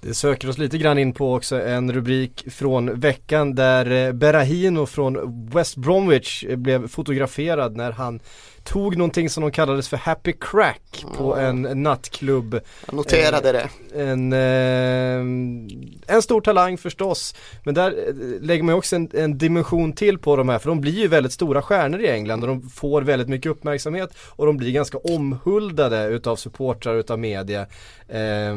[0.00, 4.86] Det söker oss lite grann in på också en rubrik från veckan där eh, Berahino
[4.86, 8.20] från West Bromwich eh, blev fotograferad när han
[8.64, 11.64] tog någonting som de kallades för Happy Crack på mm.
[11.64, 12.60] en nattklubb.
[12.86, 14.02] Jag noterade eh, det.
[14.02, 17.34] En, eh, en stor talang förstås.
[17.64, 20.80] Men där eh, lägger man också en, en, dimension till på de här för de
[20.80, 24.56] blir ju väldigt stora stjärnor i England och de får väldigt mycket uppmärksamhet och de
[24.56, 27.60] blir ganska omhuldade utav supportrar utav media.
[28.08, 28.56] Eh,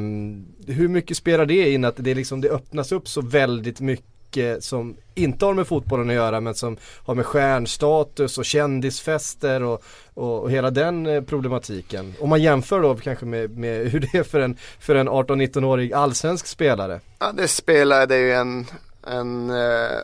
[0.67, 4.63] hur mycket spelar det in att det, liksom, det öppnas upp så väldigt mycket mycket
[4.63, 9.83] som inte har med fotbollen att göra men som har med stjärnstatus och kändisfester och,
[10.13, 12.13] och, och hela den eh, problematiken.
[12.19, 15.93] Om man jämför då kanske med, med hur det är för en, för en 18-19-årig
[15.93, 16.99] allsvensk spelare.
[17.19, 18.65] Ja det spelar det är ju en,
[19.07, 19.99] en uh,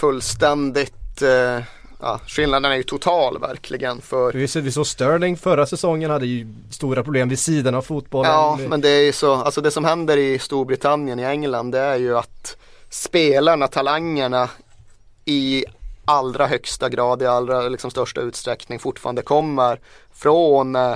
[0.00, 1.64] fullständigt uh
[2.02, 4.00] ja, skillnaden är ju total verkligen.
[4.00, 4.32] För...
[4.32, 8.32] Vi, vi såg Sterling förra säsongen hade ju stora problem vid sidan av fotbollen.
[8.32, 11.78] Ja, men det är ju så, alltså det som händer i Storbritannien, i England, det
[11.78, 12.56] är ju att
[12.90, 14.50] spelarna, talangerna
[15.24, 15.64] i
[16.04, 19.80] allra högsta grad, i allra liksom, största utsträckning fortfarande kommer
[20.12, 20.94] från eh,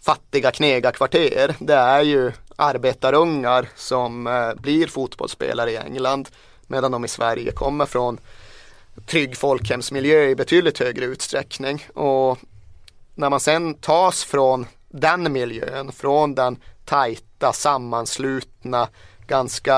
[0.00, 1.54] fattiga knegarkvarter.
[1.58, 6.28] Det är ju arbetarungar som eh, blir fotbollsspelare i England
[6.66, 8.20] medan de i Sverige kommer från
[9.06, 11.86] trygg folkhemsmiljö i betydligt högre utsträckning.
[11.94, 12.38] Och
[13.14, 18.88] när man sen tas från den miljön, från den tajta, sammanslutna
[19.26, 19.76] ganska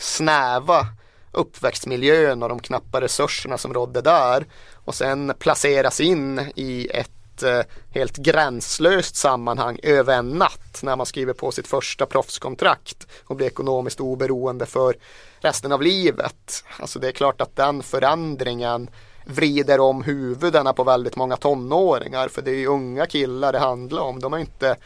[0.00, 0.86] snäva
[1.32, 7.60] uppväxtmiljön och de knappa resurserna som rådde där och sen placeras in i ett eh,
[7.90, 13.46] helt gränslöst sammanhang över en natt när man skriver på sitt första proffskontrakt och blir
[13.46, 14.96] ekonomiskt oberoende för
[15.40, 16.64] resten av livet.
[16.80, 18.90] Alltså det är klart att den förändringen
[19.26, 24.02] vrider om huvudena på väldigt många tonåringar för det är ju unga killar det handlar
[24.02, 24.20] om.
[24.20, 24.76] De är inte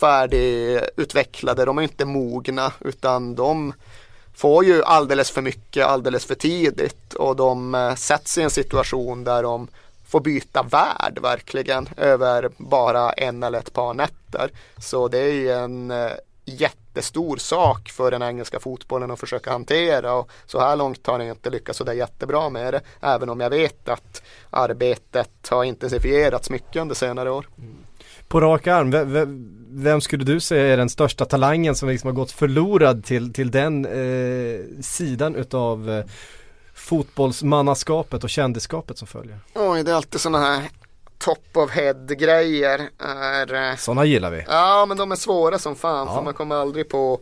[0.00, 3.72] färdigutvecklade, de är inte mogna utan de
[4.34, 9.24] får ju alldeles för mycket alldeles för tidigt och de eh, sätts i en situation
[9.24, 9.68] där de
[10.08, 14.50] får byta värld verkligen över bara en eller ett par nätter.
[14.78, 16.10] Så det är ju en eh,
[16.44, 21.28] jättestor sak för den engelska fotbollen att försöka hantera och så här långt har den
[21.28, 22.80] inte lyckats sådär jättebra med det.
[23.00, 27.48] Även om jag vet att arbetet har intensifierats mycket under senare år.
[27.58, 27.87] Mm.
[28.28, 32.14] På rak arm, vem, vem, skulle du säga är den största talangen som liksom har
[32.14, 36.04] gått förlorad till, till den eh, sidan utav eh,
[36.74, 39.38] fotbollsmannaskapet och kändisskapet som följer?
[39.54, 40.62] Oj, det är alltid sådana här
[41.18, 42.88] top of head grejer.
[42.98, 44.44] Är, Sådana gillar vi.
[44.48, 46.14] Ja, men de är svåra som fan Ja.
[46.14, 47.20] för man kommer aldrig på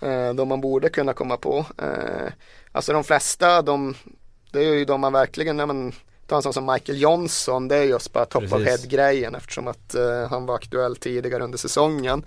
[0.00, 1.66] eh, de man borde kunna komma på.
[1.78, 2.32] Eh,
[2.72, 3.94] alltså de flesta, de,
[4.52, 5.92] det är ju de man verkligen, ja, men,
[6.26, 8.68] ta en sån som Michael Johnson, det är just bara top of Precis.
[8.68, 12.24] head grejen eftersom att eh, han var aktuell tidigare under säsongen.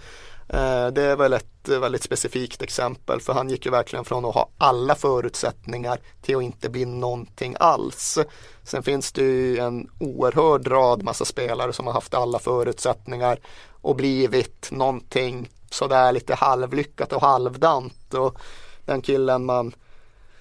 [0.50, 4.34] Eh, det är väl ett väldigt specifikt exempel för han gick ju verkligen från att
[4.34, 8.18] ha alla förutsättningar till att inte bli någonting alls.
[8.64, 13.40] Sen finns det ju en oerhörd rad massa spelare som har haft alla förutsättningar
[13.82, 18.14] och blivit någonting sådär lite halvlyckat och halvdant.
[18.14, 18.40] Och
[18.86, 19.74] den killen man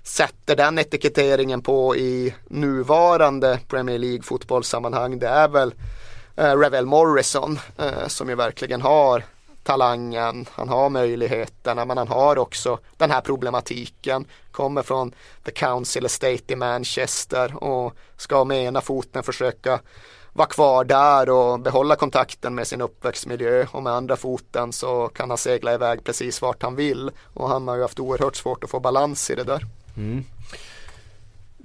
[0.09, 5.75] sätter den etiketteringen på i nuvarande Premier League fotbollssammanhang det är väl
[6.37, 9.25] eh, Revel Morrison eh, som ju verkligen har
[9.63, 14.27] talangen, han har möjligheterna men han har också den här problematiken.
[14.51, 15.13] Kommer från
[15.45, 19.81] The Council Estate i Manchester och ska med ena foten försöka
[20.33, 25.31] vara kvar där och behålla kontakten med sin uppväxtmiljö och med andra foten så kan
[25.31, 28.71] han segla iväg precis vart han vill och han har ju haft oerhört svårt att
[28.71, 29.67] få balans i det där.
[29.99, 30.23] Mm.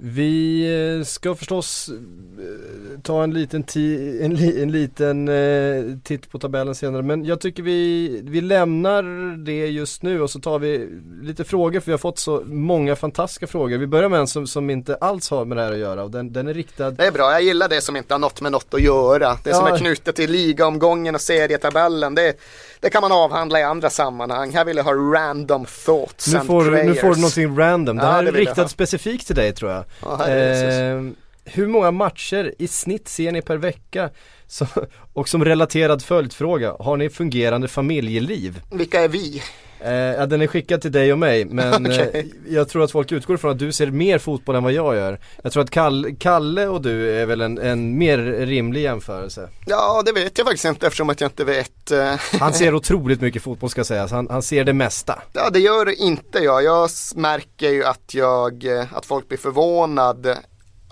[0.00, 0.64] Vi
[0.98, 6.38] eh, ska förstås eh, ta en liten, ti- en, li- en liten eh, titt på
[6.38, 9.02] tabellen senare men jag tycker vi, vi lämnar
[9.44, 10.88] det just nu och så tar vi
[11.22, 13.78] lite frågor för vi har fått så många fantastiska frågor.
[13.78, 16.10] Vi börjar med en som, som inte alls har med det här att göra och
[16.10, 18.52] den, den är riktad Det är bra, jag gillar det som inte har något med
[18.52, 19.38] något att göra.
[19.44, 19.74] Det som Ja.
[19.74, 22.34] är knutet till ligaomgången och serietabellen, det,
[22.80, 24.50] det kan man avhandla i andra sammanhang.
[24.54, 26.86] Här vill jag ha random thoughts nu and får, prayers.
[26.86, 27.98] nu får du någonting random.
[27.98, 28.68] Ja, här det är ha.
[28.68, 29.83] specifikt till dig tror jag.
[30.02, 30.28] Ja.
[30.28, 31.12] Eh,
[31.44, 34.10] hur många matcher i snitt ser ni per vecka?
[34.46, 34.66] Så,
[35.12, 38.60] och som relaterad följdfråga, har ni fungerande familjeliv?
[38.72, 39.42] Vilka är vi?
[39.80, 42.10] Eh, ja, den är skickad till dig och mig men Okej.
[42.46, 44.94] eh, jag tror att folk utgår från att du ser mer fotboll än vad jag
[44.96, 45.20] gör.
[45.42, 49.48] Jag tror att Kall, Kalle och du är väl en, en mer rimlig jämförelse.
[49.66, 51.90] Ja, det vet jag faktiskt inte eftersom att jag inte vet.
[51.90, 55.22] eh, Han ser otroligt mycket fotboll ska sägas, han, han ser det mesta.
[55.32, 56.64] Ja, det gör inte jag.
[56.64, 60.38] Jag märker ju att, jag, eh, att folk blir förvånade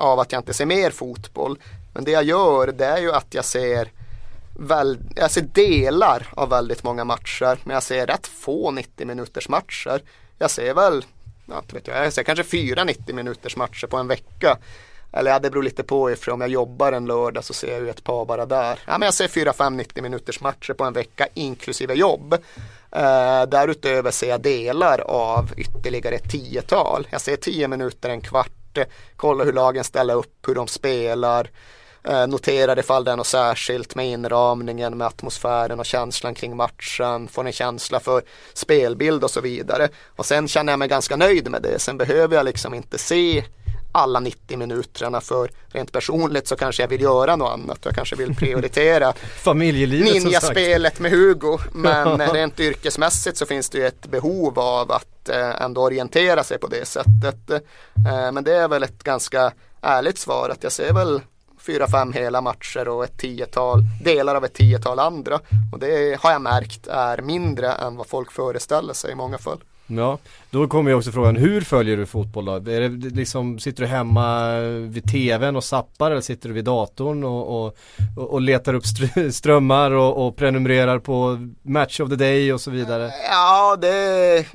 [0.02, 1.58] av att jag inte ser mer fotboll.
[1.94, 3.90] Men det jag gör det är ju att jag ser,
[4.58, 7.58] väl, jag ser delar av väldigt många matcher.
[7.64, 10.02] Men jag ser rätt få 90 minuters matcher.
[10.38, 11.04] Jag ser väl,
[11.46, 14.58] ja, vet jag, jag ser kanske fyra 90 minuters matcher på en vecka.
[15.12, 17.80] Eller ja, det beror lite på ifrån om jag jobbar en lördag så ser jag
[17.80, 18.78] ju ett par bara där.
[18.86, 22.34] Ja, men jag ser fyra, fem 90 minuters matcher på en vecka inklusive jobb.
[22.90, 27.06] Eh, därutöver ser jag delar av ytterligare ett tiotal.
[27.10, 28.84] Jag ser tio minuter, en kvart, eh,
[29.16, 31.50] kollar hur lagen ställer upp, hur de spelar.
[32.04, 37.28] Eh, noterar ifall det är något särskilt med inramningen, med atmosfären och känslan kring matchen.
[37.28, 38.22] Får en känsla för
[38.54, 39.88] spelbild och så vidare.
[40.16, 41.78] Och sen känner jag mig ganska nöjd med det.
[41.78, 43.44] Sen behöver jag liksom inte se
[43.92, 47.78] alla 90 minuterna för rent personligt så kanske jag vill göra något annat.
[47.84, 50.14] Jag kanske vill prioritera Familjelivet.
[50.14, 51.58] Ninjaspelet med Hugo.
[51.72, 56.58] Men rent yrkesmässigt så finns det ju ett behov av att eh, ändå orientera sig
[56.58, 57.50] på det sättet.
[57.50, 61.20] Eh, men det är väl ett ganska ärligt svar att jag ser väl
[61.58, 65.40] fyra, fem hela matcher och ett tiotal, delar av ett tiotal andra.
[65.72, 69.58] Och det har jag märkt är mindre än vad folk föreställer sig i många fall.
[69.86, 70.18] Ja,
[70.50, 72.54] då kommer ju också frågan, hur följer du fotboll då?
[72.54, 74.58] Är det liksom, sitter du hemma
[74.88, 77.76] vid tvn och zappar eller sitter du vid datorn och, och,
[78.16, 82.70] och, letar upp str- strömmar och, och prenumererar på Match of the Day och så
[82.70, 83.10] vidare?
[83.30, 84.46] Ja, det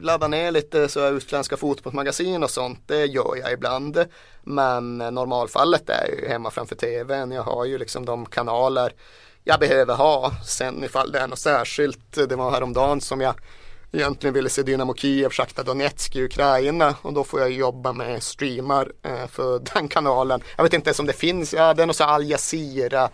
[0.00, 2.82] ladda ner lite så här utländska fotbollsmagasin och sånt.
[2.86, 4.04] Det gör jag ibland.
[4.42, 7.32] Men normalfallet är ju hemma framför tvn.
[7.32, 8.92] Jag har ju liksom de kanaler
[9.44, 10.32] jag behöver ha.
[10.46, 12.28] Sen ifall det är något särskilt.
[12.28, 13.34] Det var häromdagen som jag
[13.92, 18.22] egentligen ville se Dynamo Kiev, Sjachtar Donetsk i Ukraina och då får jag jobba med
[18.22, 20.42] streamar eh, för den kanalen.
[20.56, 23.08] Jag vet inte ens om det finns, ja det är något så här Al Jazeera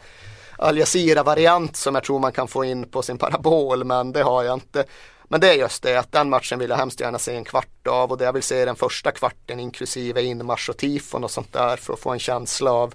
[0.56, 4.22] Al Jazeera variant som jag tror man kan få in på sin parabol men det
[4.22, 4.84] har jag inte.
[5.28, 7.86] Men det är just det att den matchen vill jag hemskt gärna se en kvart
[7.86, 11.52] av och det jag vill se den första kvarten inklusive inmarsch och tifon och sånt
[11.52, 12.94] där för att få en känsla av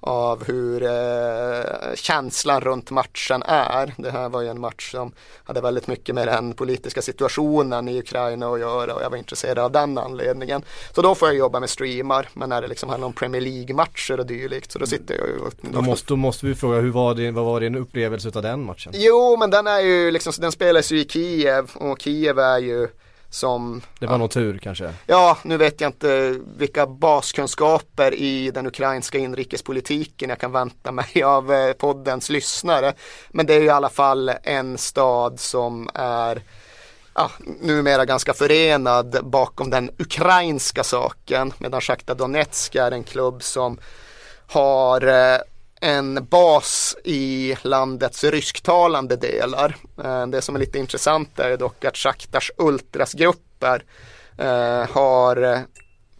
[0.00, 3.94] av hur eh, känslan runt matchen är.
[3.96, 5.12] Det här var ju en match som
[5.44, 9.58] hade väldigt mycket med den politiska situationen i Ukraina att göra och jag var intresserad
[9.58, 10.62] av den anledningen.
[10.94, 14.20] Så då får jag jobba med streamar men när det liksom handlar om Premier League-matcher
[14.20, 16.90] och dylikt så då sitter jag ju och Då måste, då måste vi fråga, hur
[16.90, 18.92] var din, vad var din upplevelse av den matchen?
[18.96, 22.88] Jo, men den är ju liksom, den spelas ju i Kiev och Kiev är ju
[23.30, 24.18] som Det var ja.
[24.18, 24.94] nog tur kanske?
[25.06, 31.22] Ja, nu vet jag inte vilka baskunskaper i den ukrainska inrikespolitiken jag kan vänta mig
[31.24, 32.94] av eh, poddens lyssnare.
[33.30, 36.42] Men det är i alla fall en stad som är
[37.14, 43.78] ja, numera ganska förenad bakom den ukrainska saken medan Sjachtar Donetsk är en klubb som
[44.46, 45.38] har eh,
[45.80, 49.76] en bas i landets rysktalande delar.
[50.04, 53.84] Eh, det som är lite intressant är dock att Schaktars ultrasgrupper
[54.38, 55.60] eh, har eh,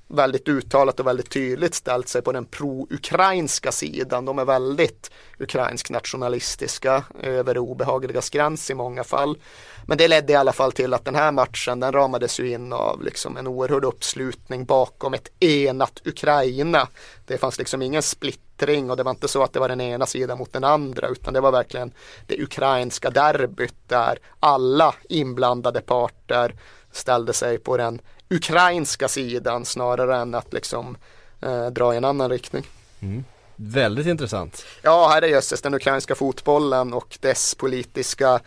[0.08, 4.24] väldigt uttalat och väldigt tydligt ställt sig på den pro-ukrainska sidan.
[4.24, 9.38] De är väldigt ukrainsk nationalistiska över det obehagligas gräns i många fall.
[9.86, 12.72] Men det ledde i alla fall till att den här matchen den ramades ju in
[12.72, 16.88] av liksom en oerhörd uppslutning bakom ett enat Ukraina.
[17.26, 20.06] Det fanns liksom ingen splittring och det var inte så att det var den ena
[20.06, 21.92] sidan mot den andra utan det var verkligen
[22.26, 26.54] det ukrainska derbyt där alla inblandade parter
[26.92, 30.96] ställde sig på den ukrainska sidan snarare än att liksom
[31.40, 32.64] eh, dra i en annan riktning.
[33.00, 33.24] Mm.
[33.56, 34.64] Väldigt intressant.
[34.82, 38.40] Ja, här är jösses den ukrainska fotbollen och dess politiska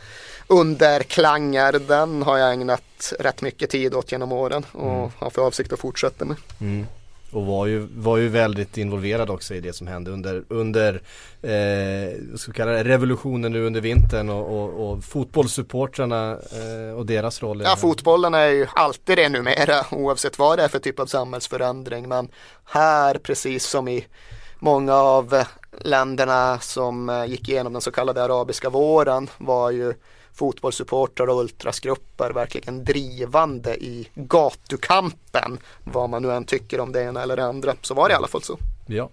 [0.48, 1.72] underklanger.
[1.88, 5.10] Den har jag ägnat rätt mycket tid åt genom åren och mm.
[5.18, 6.38] har för avsikt att fortsätta med.
[6.62, 6.86] Mm.
[7.32, 11.02] Och var ju, var ju väldigt involverad också i det som hände under, under
[11.42, 17.44] eh, ska kalla det, revolutionen nu under vintern och, och, och fotbollssupportrarna eh, och deras
[17.44, 17.62] roll.
[17.62, 22.08] Ja, fotbollen är ju alltid det numera oavsett vad det är för typ av samhällsförändring.
[22.08, 22.28] Men
[22.66, 24.06] här, precis som i
[24.60, 25.44] många av
[25.80, 29.94] länderna som eh, gick igenom den så kallade arabiska våren var ju
[30.34, 35.60] fotbollssupportrar och ultrasgrupper verkligen drivande i gatukampen.
[35.84, 37.76] Vad man nu än tycker om det ena eller det andra.
[37.82, 38.58] Så var det i alla fall så.
[38.86, 39.10] Ja.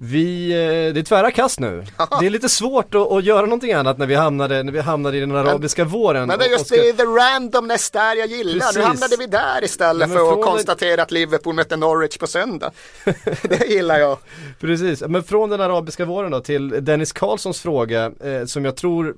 [0.00, 1.84] Vi, eh, det är tvära kast nu.
[2.20, 5.16] Det är lite svårt att, att, göra någonting annat när vi hamnade, när vi hamnade
[5.16, 6.28] i den arabiska men, våren.
[6.28, 8.66] Men det är just det, the randomness där jag gillar.
[8.66, 8.76] Precis.
[8.76, 12.70] Nu hamnade vi där istället för att konstatera att Liverpool mötte Norwich på söndag.
[13.42, 14.18] det gillar jag.
[14.60, 19.16] Precis, men från den arabiska våren då till Dennis Karlssons fråga eh, som jag tror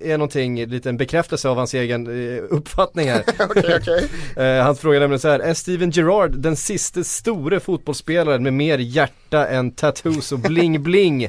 [0.00, 3.24] eh, är någonting, lite en bekräftelse av hans egen eh, uppfattning här.
[3.50, 4.04] okay, okay.
[4.44, 8.78] eh, han frågar nämligen så här, är Steven Gerrard den sista store fotbollsspelaren med mer
[8.78, 11.28] hjärta än tattoos och bling-bling.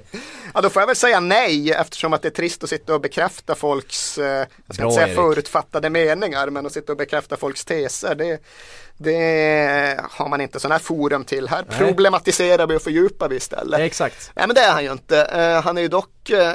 [0.54, 3.02] ja, då får jag väl säga nej eftersom att det är trist att sitta och
[3.02, 4.26] bekräfta folks, eh,
[4.66, 5.16] jag ska Bra, inte säga Erik.
[5.16, 8.16] förutfattade meningar, men att sitta och bekräfta folks teser.
[8.16, 8.42] Det,
[8.98, 11.48] det har man inte sådana här forum till.
[11.48, 11.78] Här nej.
[11.78, 13.80] problematiserar vi och fördjupar vi istället.
[13.80, 14.32] Exakt.
[14.36, 15.28] Nej men det är han ju inte.
[15.36, 16.54] Uh, han är ju dock uh,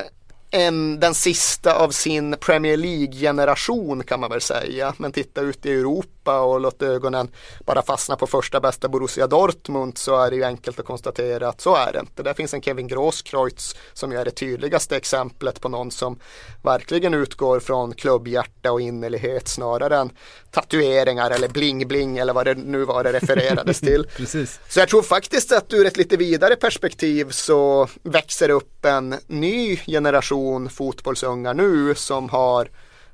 [0.50, 4.94] en, den sista av sin Premier League-generation kan man väl säga.
[4.96, 7.28] Men titta ut i Europa och låt ögonen
[7.66, 11.60] bara fastna på första bästa Borussia Dortmund så är det ju enkelt att konstatera att
[11.60, 12.22] så är det inte.
[12.22, 16.18] Där finns en Kevin Grosskreutz som är det tydligaste exemplet på någon som
[16.62, 20.10] verkligen utgår från klubbhjärta och innerlighet snarare än
[20.50, 24.06] tatueringar eller bling-bling eller vad det nu var det refererades till.
[24.16, 24.60] Precis.
[24.68, 29.76] Så jag tror faktiskt att ur ett lite vidare perspektiv så växer upp en ny
[29.86, 32.68] generation fotbollsungar nu som har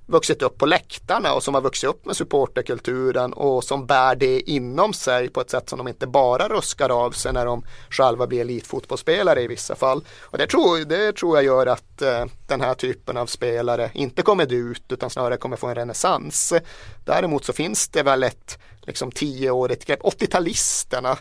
[0.07, 4.40] vuxit upp på läktarna och som har vuxit upp med supporterkulturen och som bär det
[4.40, 8.27] inom sig på ett sätt som de inte bara ruskar av sig när de själva
[8.27, 10.05] blir elitfotbollsspelare i vissa fall.
[10.21, 14.23] Och det tror, det tror jag gör att eh, den här typen av spelare inte
[14.23, 16.53] kommer dö ut utan snarare kommer få en renässans.
[17.05, 21.17] Däremot så finns det väl ett liksom tioårigt grepp, 80-talisterna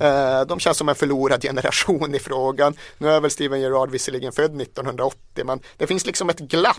[0.00, 2.74] eh, de känns som en förlorad generation i frågan.
[2.98, 6.76] Nu är väl Steven Gerrard visserligen född 1980 men det finns liksom ett glapp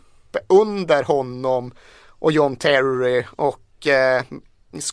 [0.47, 1.73] under honom
[2.07, 4.23] och John Terry och eh,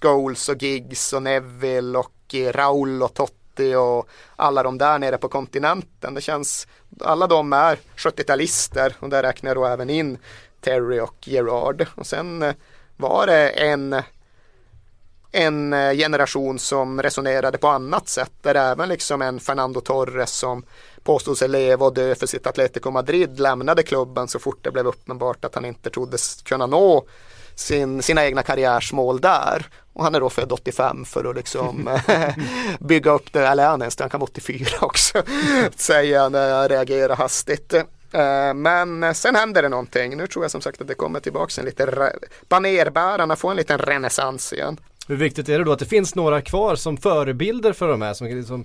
[0.01, 5.19] Scholes och Giggs och Neville och eh, Raul och Totti och alla de där nere
[5.19, 6.15] på kontinenten.
[6.15, 6.67] Det känns,
[7.01, 10.19] alla de är 70-talister och där räknar jag då även in
[10.61, 11.87] Terry och Gerard.
[11.95, 12.55] Och sen eh,
[12.97, 14.03] var det en
[15.33, 18.33] en eh, generation som resonerade på annat sätt.
[18.43, 20.65] Där även liksom en Fernando Torres som
[21.05, 24.87] påstod sig leva och dö för sitt Atletico Madrid lämnade klubben så fort det blev
[24.87, 27.05] uppenbart att han inte troddes kunna nå
[27.55, 29.67] sin, sina egna karriärsmål där.
[29.93, 31.99] Och han är då född 85 för att liksom
[32.81, 35.23] bygga upp det, eller han ens han kan vara 84 också,
[35.77, 37.75] säger jag när jag reagerar hastigt.
[38.13, 40.17] Eh, men sen händer det någonting.
[40.17, 42.13] Nu tror jag som sagt att det kommer tillbaka en lite
[42.49, 44.77] banerbärarna får en liten renässans igen.
[45.09, 48.15] Hur viktigt är det då att det finns några kvar som förebilder för de här
[48.15, 48.65] som, liksom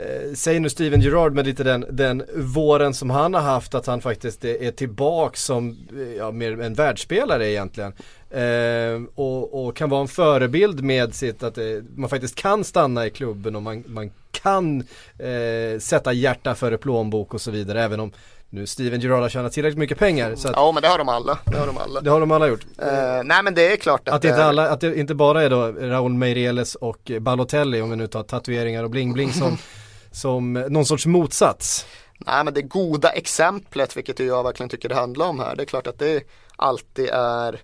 [0.00, 3.86] eh, Säg nu Steven Gerrard med lite den, den våren som han har haft att
[3.86, 5.76] han faktiskt är, är tillbaks som
[6.18, 7.92] ja, mer en världsspelare egentligen.
[8.30, 13.06] Eh, och, och, kan vara en förebild med sitt att det, man faktiskt kan stanna
[13.06, 14.80] i klubben och man, man kan
[15.18, 18.12] eh, sätta hjärta före plånbok och så vidare även om
[18.50, 20.34] nu Steven Gerrard har tjänat tillräckligt mycket pengar.
[20.34, 21.38] Så att, Ja men det har de alla.
[21.44, 22.00] Det har de alla.
[22.00, 22.66] Det har de alla gjort.
[22.78, 22.88] Eh,
[23.24, 25.50] nej men det är klart att, Att det, inte alla, att det inte bara är
[25.50, 29.58] då Raúl Meireles och Balotelli om vi nu tar tatueringar och bling-bling som,
[30.10, 31.86] som någon sorts motsats.
[32.18, 35.66] Nej men det goda exemplet, vilket jag verkligen tycker det handlar om här, det är
[35.66, 36.22] klart att det
[36.56, 37.62] alltid är,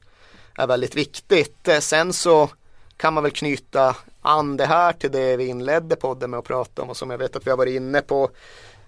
[0.55, 1.69] är väldigt viktigt.
[1.69, 2.49] Eh, sen så
[2.97, 6.83] kan man väl knyta an det här till det vi inledde podden med att prata
[6.83, 8.31] om och som jag vet att vi har varit inne på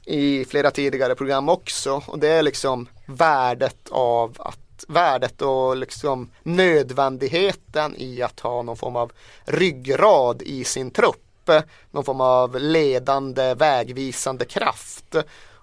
[0.05, 2.03] i flera tidigare program också.
[2.07, 8.77] Och det är liksom värdet av att värdet och liksom nödvändigheten i att ha någon
[8.77, 9.13] form av
[9.45, 11.26] ryggrad i sin trupp.
[11.49, 15.17] Eh, någon form av ledande, vägvisande kraft.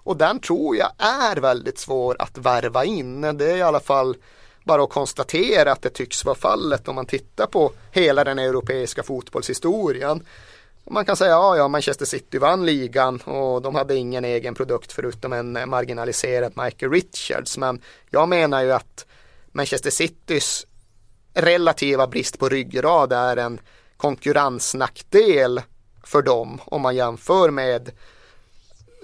[0.04, 3.20] Och den tror jag är väldigt svår att värva in.
[3.20, 4.16] Det är i alla fall
[4.64, 9.02] bara att konstatera att det tycks vara fallet om man tittar på hela den europeiska
[9.02, 10.26] fotbollshistorien.
[10.90, 14.92] Man kan säga ja, ja, Manchester City vann ligan och de hade ingen egen produkt
[14.92, 17.58] förutom en marginaliserad Michael Richards.
[17.58, 19.06] Men jag menar ju att
[19.52, 20.66] Manchester Citys
[21.34, 23.60] relativa brist på ryggrad är en
[23.96, 25.62] konkurrensnackdel
[26.04, 27.92] för dem om man jämför med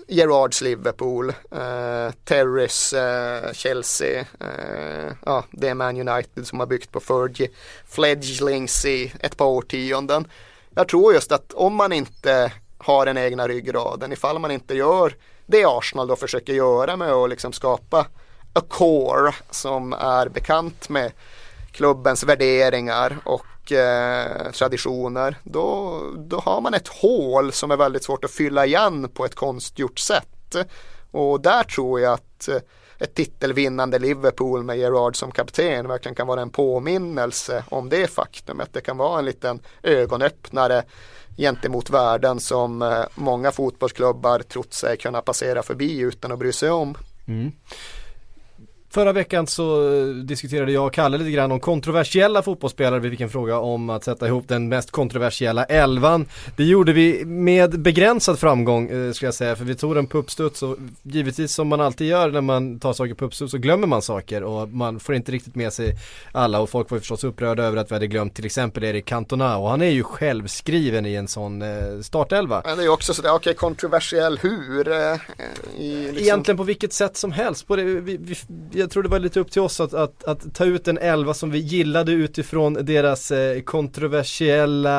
[0.09, 6.93] Gerards Liverpool, eh, Terrys eh, Chelsea, eh, ja, det är Man United som har byggt
[6.93, 7.51] på Fergie
[7.89, 10.27] fledglings i ett par årtionden.
[10.75, 15.15] Jag tror just att om man inte har den egna ryggraden, ifall man inte gör
[15.47, 18.07] det Arsenal då försöker göra med att liksom skapa
[18.53, 21.13] a core som är bekant med
[21.73, 28.25] klubbens värderingar och eh, traditioner då, då har man ett hål som är väldigt svårt
[28.25, 30.57] att fylla igen på ett konstgjort sätt.
[31.11, 32.57] Och där tror jag att eh,
[32.99, 38.69] ett titelvinnande Liverpool med Gerard som kapten verkligen kan vara en påminnelse om det faktumet.
[38.73, 40.83] Det kan vara en liten ögonöppnare
[41.37, 46.71] gentemot världen som eh, många fotbollsklubbar trott sig kunna passera förbi utan att bry sig
[46.71, 46.95] om.
[47.29, 47.53] Mm.
[48.93, 53.01] Förra veckan så eh, diskuterade jag och Kalle lite grann om kontroversiella fotbollsspelare.
[53.01, 56.27] Vi fick en fråga om att sätta ihop den mest kontroversiella elvan.
[56.57, 60.19] Det gjorde vi med begränsad framgång eh, ska jag säga för vi tog den på
[60.19, 63.87] uppstuds och givetvis som man alltid gör när man tar saker på uppstuds så glömmer
[63.87, 65.97] man saker och man får inte riktigt med sig
[66.33, 69.05] alla och folk var ju förstås upprörda över att vi hade glömt till exempel Erik
[69.05, 72.63] Cantona och han är ju självskriven i en sån eh, startelva.
[72.65, 74.89] Men det är ju också sådär, okej kontroversiell hur?
[75.79, 76.19] I liksom...
[76.19, 77.67] Egentligen på vilket sätt som helst.
[77.67, 78.37] Både, vi, vi,
[78.81, 81.35] jag tror det var lite upp till oss att, att, att, ta ut en elva
[81.35, 84.99] som vi gillade utifrån deras eh, kontroversiella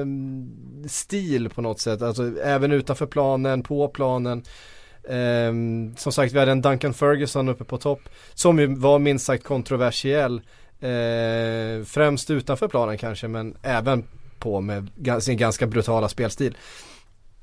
[0.00, 0.48] mm,
[0.88, 2.02] stil på något sätt.
[2.02, 4.42] Alltså även utanför planen, på planen.
[5.08, 8.00] Um, som sagt vi hade en Duncan Ferguson uppe på topp
[8.34, 10.40] som ju var minst sagt kontroversiell.
[10.82, 14.04] Uh, främst utanför planen kanske men även
[14.38, 14.88] på med
[15.20, 16.56] sin ganska brutala spelstil.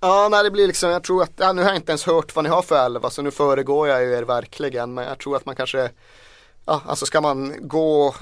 [0.01, 2.35] Ja, nej det blir liksom, jag tror att, ja, nu har jag inte ens hört
[2.35, 5.35] vad ni har för elva så nu föregår jag ju er verkligen men jag tror
[5.35, 5.89] att man kanske,
[6.65, 8.15] ja alltså ska man gå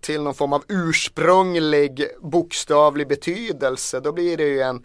[0.00, 4.84] till någon form av ursprunglig bokstavlig betydelse då blir det ju en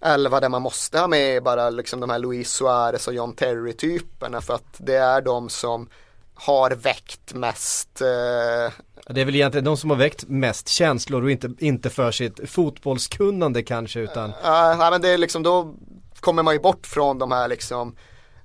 [0.00, 3.72] elva där man måste ha med bara liksom de här Luis Suarez och John Terry
[3.72, 5.88] typerna för att det är de som
[6.34, 8.72] har väckt mest eh,
[9.06, 12.50] det är väl egentligen de som har väckt mest känslor och inte, inte för sitt
[12.50, 15.74] fotbollskunnande kanske utan Ja, uh, men det är liksom då
[16.20, 17.96] kommer man ju bort från de här liksom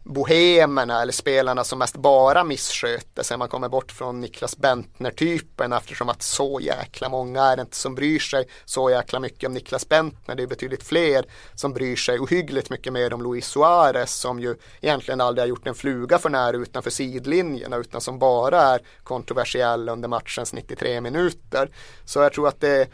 [0.08, 3.38] bohemerna eller spelarna som mest bara missköter sig.
[3.38, 7.95] Man kommer bort från Niklas Bentner-typen eftersom att så jäkla många är det inte som
[7.95, 10.36] bryr sig så jäkla mycket om Niklas Bentner.
[10.36, 14.55] Det är betydligt fler som bryr sig ohyggligt mycket mer om Luis Suarez som ju
[14.82, 19.89] egentligen aldrig har gjort en fluga för nära utanför sidlinjerna utan som bara är kontroversiell
[19.89, 21.70] under matchens 93 minuter.
[22.05, 22.88] Så jag tror att det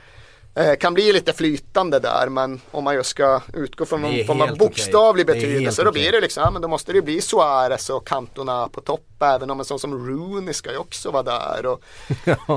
[0.79, 4.57] kan bli lite flytande där men om man just ska utgå från någon form av
[4.57, 5.41] bokstavlig okay.
[5.41, 8.81] betydelse då blir det liksom, ja, men då måste det bli Suarez och Cantona på
[8.81, 11.83] topp även om en sån som Rooney ska ju också vara där och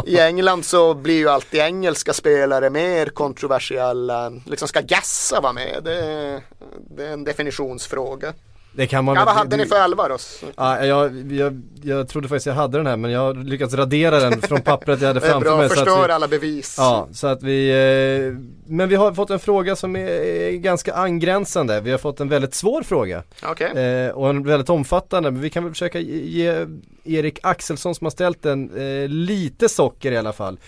[0.07, 5.81] i England så blir ju alltid engelska spelare mer kontroversiella, liksom ska Gassa vara med,
[5.85, 6.43] det,
[6.91, 8.35] det är en definitionsfråga.
[8.77, 10.17] Det kan man ja, vad hade ni för elva då?
[10.57, 14.21] Ja, jag, jag, jag trodde faktiskt jag hade den här men jag har lyckats radera
[14.21, 15.69] den från pappret jag hade framför det är bra, mig.
[15.69, 16.75] förstör vi, alla bevis.
[16.79, 21.81] Ja, så att vi, eh, men vi har fått en fråga som är, ganska angränsande.
[21.81, 23.23] Vi har fått en väldigt svår fråga.
[23.51, 23.83] Okay.
[23.83, 26.67] Eh, och en väldigt omfattande, men vi kan väl försöka ge
[27.05, 30.59] Erik Axelsson som har ställt den eh, lite socker i alla fall.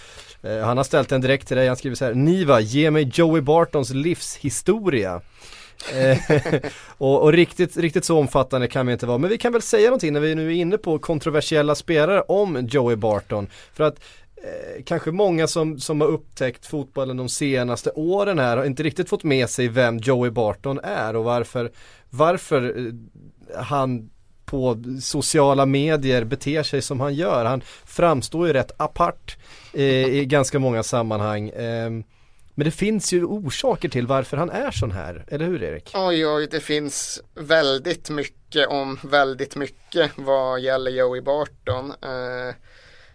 [0.64, 3.40] Han har ställt den direkt till dig, han skriver så här, Niva, ge mig Joey
[3.40, 5.20] Bartons livshistoria.
[5.93, 6.18] Eh,
[6.99, 9.18] och, och, riktigt, riktigt så omfattande kan vi inte vara.
[9.18, 12.66] Men vi kan väl säga någonting när vi nu är inne på kontroversiella spelare om
[12.70, 13.49] Joey Barton.
[13.72, 14.01] För att
[14.37, 19.09] eh, kanske många som, som har upptäckt fotbollen de senaste åren här har inte riktigt
[19.09, 21.70] fått med sig vem Joey Barton är och varför,
[22.11, 24.11] varför eh, han
[24.49, 27.45] på sociala medier beter sig som han gör.
[27.45, 29.37] Han framstår ju rätt apart
[29.74, 31.49] eh, i ganska många sammanhang.
[31.49, 31.91] Eh,
[32.59, 35.92] men det finns ju orsaker till varför han är sån här, eller hur Erik?
[35.94, 41.90] Oj, oj, det finns väldigt mycket om väldigt mycket vad gäller Joey Barton.
[41.90, 42.54] Eh,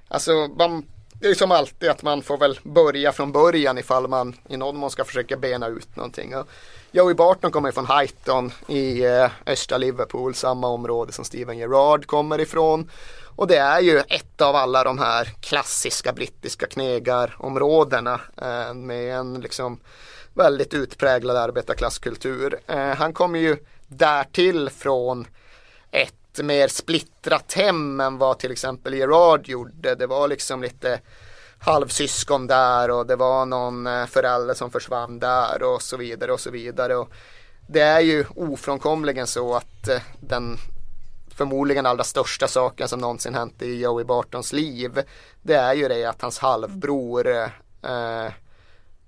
[0.08, 4.36] alltså, man, det är som alltid att man får väl börja från början ifall man
[4.50, 6.36] i någon mån ska försöka bena ut någonting.
[6.36, 6.50] Och
[6.96, 12.40] Joey Barton kommer från Highton i eh, östra Liverpool, samma område som Steven Gerrard kommer
[12.40, 12.92] ifrån.
[13.36, 19.42] Och det är ju ett av alla de här klassiska brittiska knegarområdena eh, med en
[19.42, 19.80] liksom
[20.34, 22.60] väldigt utpräglad arbetarklasskultur.
[22.68, 25.28] Eh, han kommer ju därtill från
[25.92, 29.96] ett mer splittrat hem än vad till exempel Gerard gjorde.
[29.96, 31.00] Det var liksom lite
[31.66, 36.40] halvsyskon där och det var någon eh, förälder som försvann där och så vidare och
[36.40, 36.96] så vidare.
[36.96, 37.10] Och
[37.68, 40.58] det är ju ofrånkomligen så att eh, den
[41.36, 45.02] förmodligen allra största saken som någonsin hänt i Joey Bartons liv
[45.42, 48.32] det är ju det att hans halvbror eh,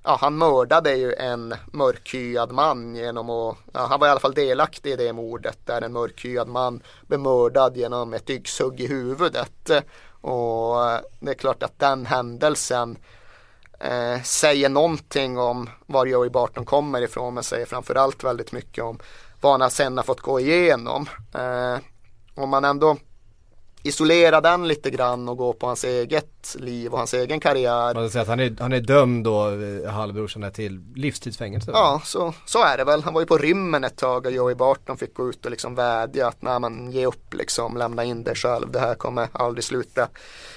[0.03, 4.33] ja, han mördade ju en mörkhyad man genom att, ja, han var i alla fall
[4.33, 9.71] delaktig i det mordet där en mörkhyad man blev mördad genom ett yxhugg i huvudet.
[10.25, 12.97] Och eh, det är klart att den händelsen
[13.79, 18.99] eh, säger någonting om var Joey Barton kommer ifrån men säger framförallt väldigt mycket om
[19.41, 21.09] vad han sen har fått gå igenom.
[21.35, 21.77] Eh,
[22.35, 22.97] om man ändå
[23.85, 27.93] isolera den lite grann och gå på hans eget liv och hans egen karriär.
[27.93, 31.71] Man säga att han är, han är dömd då, eh, halvbrorsan till livstidsfängelse.
[31.73, 33.03] Ja, så, så är det väl.
[33.03, 35.75] Han var ju på rymmen ett tag och Joey Barton fick gå ut och liksom
[35.75, 38.71] vädja att nej men ge upp liksom, lämna in det själv.
[38.71, 40.07] Det här kommer aldrig sluta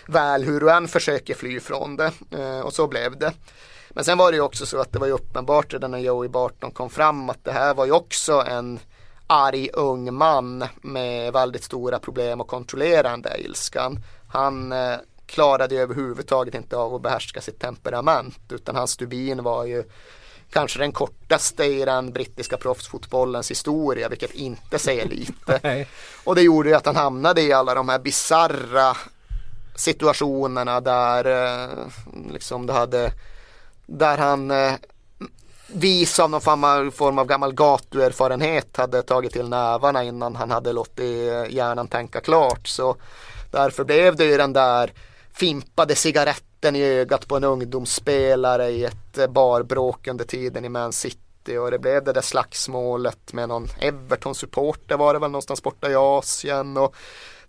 [0.06, 2.12] väl hur du än försöker fly från det.
[2.30, 3.32] Eh, och så blev det.
[3.90, 6.28] Men sen var det ju också så att det var ju uppenbart redan när Joey
[6.28, 8.78] Barton kom fram att det här var ju också en
[9.30, 14.00] arg ung man med väldigt stora problem att kontrollera den där ilskan.
[14.28, 19.84] Han eh, klarade överhuvudtaget inte av att behärska sitt temperament utan hans stubin var ju
[20.50, 25.86] kanske den kortaste i den brittiska proffsfotbollens historia vilket inte säger lite.
[26.24, 28.96] Och det gjorde ju att han hamnade i alla de här bizarra
[29.76, 31.86] situationerna där eh,
[32.32, 33.12] liksom det hade
[33.86, 34.72] där han eh,
[35.68, 36.40] vis av någon
[36.92, 42.68] form av gammal gatuerfarenhet hade tagit till nävarna innan han hade låtit hjärnan tänka klart.
[42.68, 42.96] Så
[43.50, 44.92] därför blev det ju den där
[45.32, 51.56] fimpade cigaretten i ögat på en ungdomsspelare i ett barbråk under tiden i Man City.
[51.58, 55.94] Och det blev det där slagsmålet med någon Everton-supporter var det väl någonstans borta i
[55.94, 56.76] Asien.
[56.76, 56.94] Och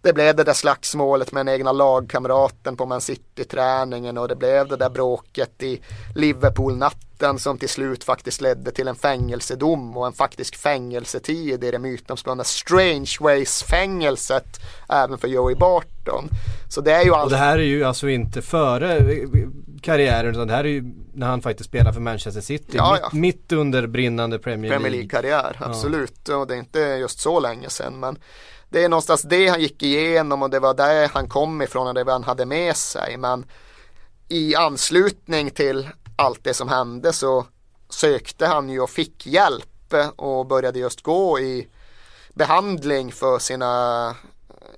[0.02, 4.18] det blev det där slagsmålet med den egna lagkamraten på Man City-träningen.
[4.18, 5.82] Och det blev det där bråket i
[6.16, 7.09] Liverpool-natten
[7.40, 12.44] som till slut faktiskt ledde till en fängelsedom och en faktisk fängelsetid i det mytomspunna
[12.44, 14.60] Strange Ways-fängelset
[14.90, 16.30] även för Joey Barton.
[16.70, 17.26] Så det är ju allt...
[17.26, 19.18] Och det här är ju alltså inte före
[19.82, 22.78] karriären utan det här är ju när han faktiskt spelar för Manchester City.
[22.78, 23.10] Ja, ja.
[23.14, 24.78] Mitt, mitt, under brinnande Premier League.
[24.78, 26.20] Premier League-karriär, absolut.
[26.28, 26.36] Ja.
[26.36, 28.18] Och det är inte just så länge sedan men
[28.70, 31.94] det är någonstans det han gick igenom och det var där han kom ifrån och
[31.94, 33.18] det var han hade med sig.
[33.18, 33.46] Men
[34.28, 35.90] i anslutning till
[36.20, 37.46] allt det som hände så
[37.90, 41.68] sökte han ju och fick hjälp och började just gå i
[42.34, 44.16] behandling för sina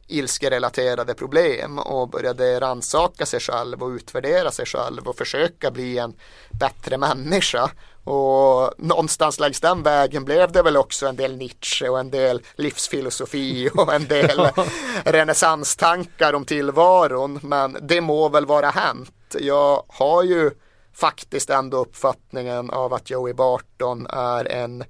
[0.07, 6.13] ilskerelaterade problem och började ransaka sig själv och utvärdera sig själv och försöka bli en
[6.59, 7.71] bättre människa.
[8.03, 12.41] Och någonstans längs den vägen blev det väl också en del Nietzsche och en del
[12.55, 14.39] livsfilosofi och en del
[15.05, 17.39] renässanstankar om tillvaron.
[17.43, 19.35] Men det må väl vara hänt.
[19.39, 20.51] Jag har ju
[20.93, 24.83] faktiskt ändå uppfattningen av att Joey Barton är en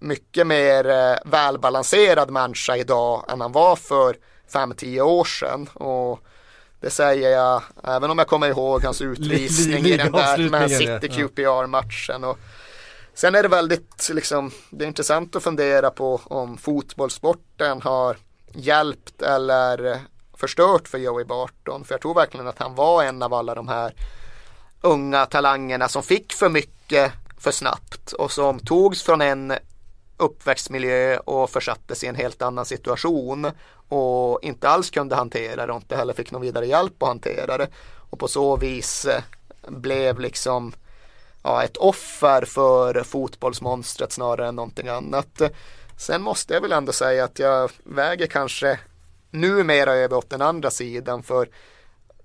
[0.00, 4.16] mycket mer eh, välbalanserad människa idag än han var för
[4.52, 5.68] 5-10 år sedan.
[5.74, 6.20] Och
[6.80, 11.08] det säger jag även om jag kommer ihåg hans utvisning i den där Man City
[11.08, 12.24] QPR-matchen.
[12.24, 12.38] Och
[13.14, 18.16] sen är det väldigt, liksom, det är intressant att fundera på om fotbollssporten har
[18.52, 20.00] hjälpt eller
[20.34, 21.84] förstört för Joey Barton.
[21.84, 23.94] För jag tror verkligen att han var en av alla de här
[24.80, 29.52] unga talangerna som fick för mycket för snabbt och som togs från en
[30.16, 33.50] uppväxtmiljö och försattes i en helt annan situation
[33.88, 37.58] och inte alls kunde hantera det och inte heller fick någon vidare hjälp att hantera
[37.58, 37.68] det
[38.10, 39.22] och på så vis eh,
[39.68, 40.72] blev liksom
[41.42, 45.42] ja, ett offer för fotbollsmonstret snarare än någonting annat.
[45.96, 48.78] Sen måste jag väl ändå säga att jag väger kanske
[49.30, 51.48] numera över åt den andra sidan för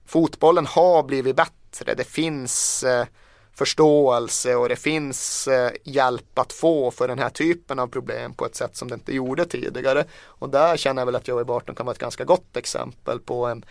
[0.05, 1.51] fotbollen har blivit bättre.
[1.83, 3.05] Det finns eh,
[3.53, 8.45] förståelse och det finns eh, hjälp att få för den här typen av problem på
[8.45, 10.05] ett sätt som det inte gjorde tidigare.
[10.23, 13.45] Och där känner jag väl att Joey Barton kan vara ett ganska gott exempel på
[13.45, 13.65] en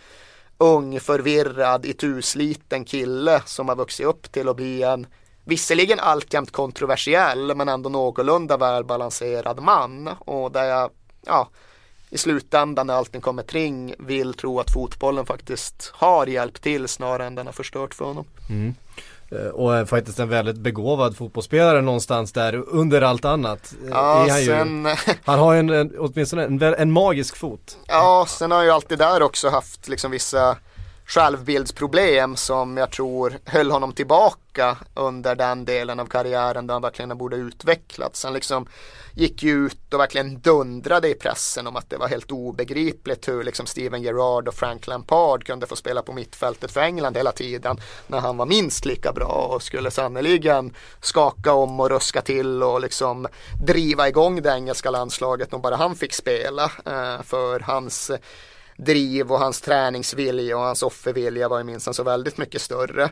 [0.57, 5.07] ung, förvirrad, itusliten kille som har vuxit upp till att bli en
[5.45, 10.07] visserligen alltjämt kontroversiell men ändå någorlunda välbalanserad man.
[10.07, 10.91] Och där jag,
[11.25, 11.49] ja,
[12.15, 17.27] i slutändan när allting kommer kring vill tro att fotbollen faktiskt har hjälpt till snarare
[17.27, 18.25] än den har förstört för honom.
[18.49, 18.75] Mm.
[19.31, 23.73] Eh, och faktiskt en väldigt begåvad fotbollsspelare någonstans där under allt annat.
[23.83, 24.87] Eh, ja, han, sen...
[25.23, 27.77] han har en, en, åtminstone en, en magisk fot.
[27.87, 30.57] Ja, sen har han ju alltid där också haft liksom vissa
[31.05, 37.17] självbildsproblem som jag tror höll honom tillbaka under den delen av karriären där han verkligen
[37.17, 38.23] borde utvecklats.
[38.23, 38.67] Han liksom
[39.15, 43.43] gick ju ut och verkligen dundrade i pressen om att det var helt obegripligt hur
[43.43, 47.77] liksom Steven Gerrard och Frank Lampard kunde få spela på mittfältet för England hela tiden
[48.07, 52.81] när han var minst lika bra och skulle sannoliken skaka om och ruska till och
[52.81, 53.27] liksom
[53.65, 58.11] driva igång det engelska landslaget om bara han fick spela eh, för hans
[58.77, 63.09] driv och hans träningsvilja och hans offervilja var ju minst så väldigt mycket större.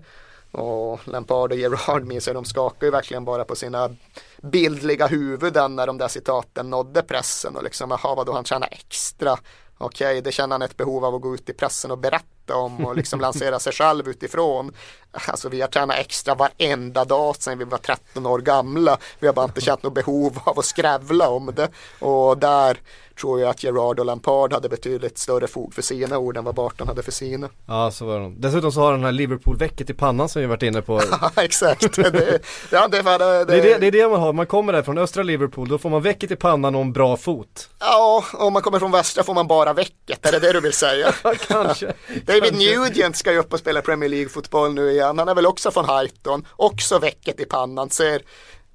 [0.51, 3.95] Och Lampard och Gerard minns jag, de skakade ju verkligen bara på sina
[4.41, 9.38] bildliga huvuden när de där citaten nådde pressen och liksom, jaha vadå han tjänar extra.
[9.78, 12.28] Okej, okay, det känner han ett behov av att gå ut i pressen och berätta
[12.50, 14.72] om och liksom lansera sig själv utifrån.
[15.12, 18.98] Alltså vi har tränat extra varenda dag sedan vi var 13 år gamla.
[19.20, 21.70] Vi har bara inte känt något behov av att skrävla om det.
[22.00, 22.78] Och där
[23.20, 26.56] tror jag att Gerard och Lampard hade betydligt större fog för sina ord än vad
[26.56, 27.50] Barton hade för sina.
[27.68, 28.34] Ja, så var det.
[28.38, 31.02] Dessutom så har den här Liverpool-väcket i pannan som vi varit inne på.
[31.12, 31.96] Ja, exakt.
[31.96, 32.39] Det, det,
[32.72, 34.84] ja, det, det, det, det, är det, det är det man har, man kommer där
[34.84, 37.70] från östra Liverpool, då får man väcket i pannan och en bra fot.
[37.80, 40.74] Ja, om man kommer från västra får man bara väcket, är det det du vill
[40.74, 41.14] säga?
[41.24, 41.94] ja, kanske.
[42.40, 42.54] David.
[42.54, 45.86] Nugent ska ju upp och spela Premier League-fotboll nu igen, han är väl också från
[45.86, 48.22] Highton, också väcket i pannan, ser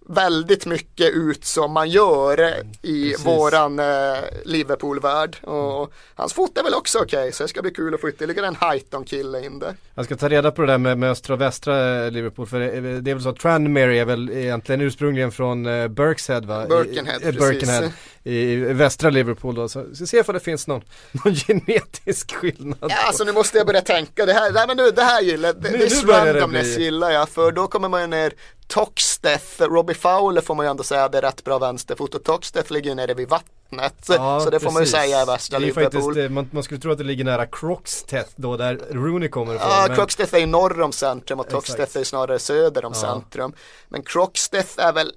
[0.09, 2.41] väldigt mycket ut som man gör
[2.83, 3.27] i Precis.
[3.27, 5.37] våran eh, Liverpool-värld.
[5.43, 8.09] Och hans fot är väl också okej okay, så det ska bli kul att få
[8.09, 9.75] ytterligare en Highton-kille in där.
[9.95, 12.61] Jag ska ta reda på det där med, med östra och västra eh, Liverpool för
[12.61, 16.67] det, det är väl så att Tranmere är väl egentligen ursprungligen från eh, Birkshead va?
[16.67, 17.91] Birkenhead, I, eh, Birkenhead
[18.29, 19.69] i västra Liverpool då.
[19.69, 20.83] Så ska se om det finns någon,
[21.25, 22.79] någon genetisk skillnad.
[22.81, 24.27] Ja, alltså nu måste jag börja tänka.
[24.27, 27.29] Det här, nej, men nu, det här gillar det är randomness gillar jag.
[27.29, 28.33] För då kommer man ner
[28.69, 32.73] Toxteth, Robbie Fowler får man ju ändå säga det är rätt bra vänsterfot och Toxteth
[32.73, 34.05] ligger ju nere vid vattnet.
[34.09, 36.03] Ja, så det får man ju säga är västra Liverpool.
[36.03, 39.55] Faktiskt, eh, man, man, skulle tro att det ligger nära Croxteth då där Rooney kommer
[39.55, 39.71] ifrån.
[39.71, 39.97] Ja, men...
[39.97, 43.01] Croxteth är ju norr om centrum och Toxteth är ju snarare söder om ja.
[43.01, 43.53] centrum.
[43.89, 45.13] Men Croxteth är väl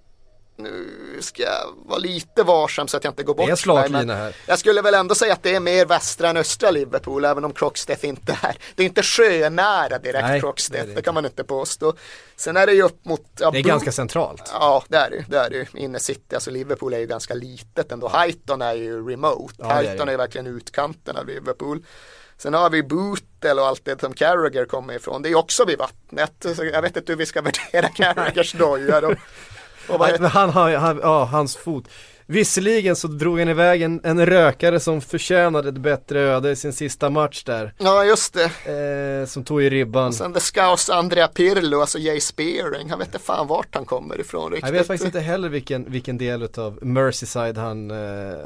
[0.63, 4.15] nu ska jag vara lite varsam så att jag inte går bort det är slaglina
[4.15, 4.35] här.
[4.47, 7.53] Jag skulle väl ändå säga att det är mer västra än östra Liverpool även om
[7.53, 8.57] Croxteth inte är.
[8.75, 11.93] Det är inte sjönära direkt Nej, Croxteth, det, det, kan man inte påstå.
[12.35, 13.25] Sen är det ju upp mot...
[13.39, 14.51] Ja, det är ganska centralt.
[14.53, 17.91] Ja, det är det det är det Inne city, alltså Liverpool är ju ganska litet
[17.91, 18.09] ändå.
[18.09, 19.55] Highton är ju remote.
[19.57, 21.83] Ja, Highton är, är ju verkligen utkanten av Liverpool.
[22.41, 25.21] Sen har vi Bootel och allt det som Carragher kommer ifrån.
[25.21, 26.45] Det är också vid vattnet.
[26.55, 29.15] Så jag vet inte hur vi ska värdera Carraghers doja
[30.29, 31.87] han har, han, ja, hans fot.
[32.31, 36.73] Visserligen så drog han iväg en, en rökare som förtjänade ett bättre öde i sin
[36.73, 37.73] sista match där.
[37.77, 39.21] Ja just det.
[39.21, 40.07] Eh, som tog i ribban.
[40.07, 42.89] Och sen det Scouse Andrea Pirlo, alltså Jay Spearing.
[42.89, 44.69] Han vet inte fan vart han kommer ifrån riktigt.
[44.69, 47.97] Jag vet faktiskt inte heller vilken, vilken del av Merseyside han eh,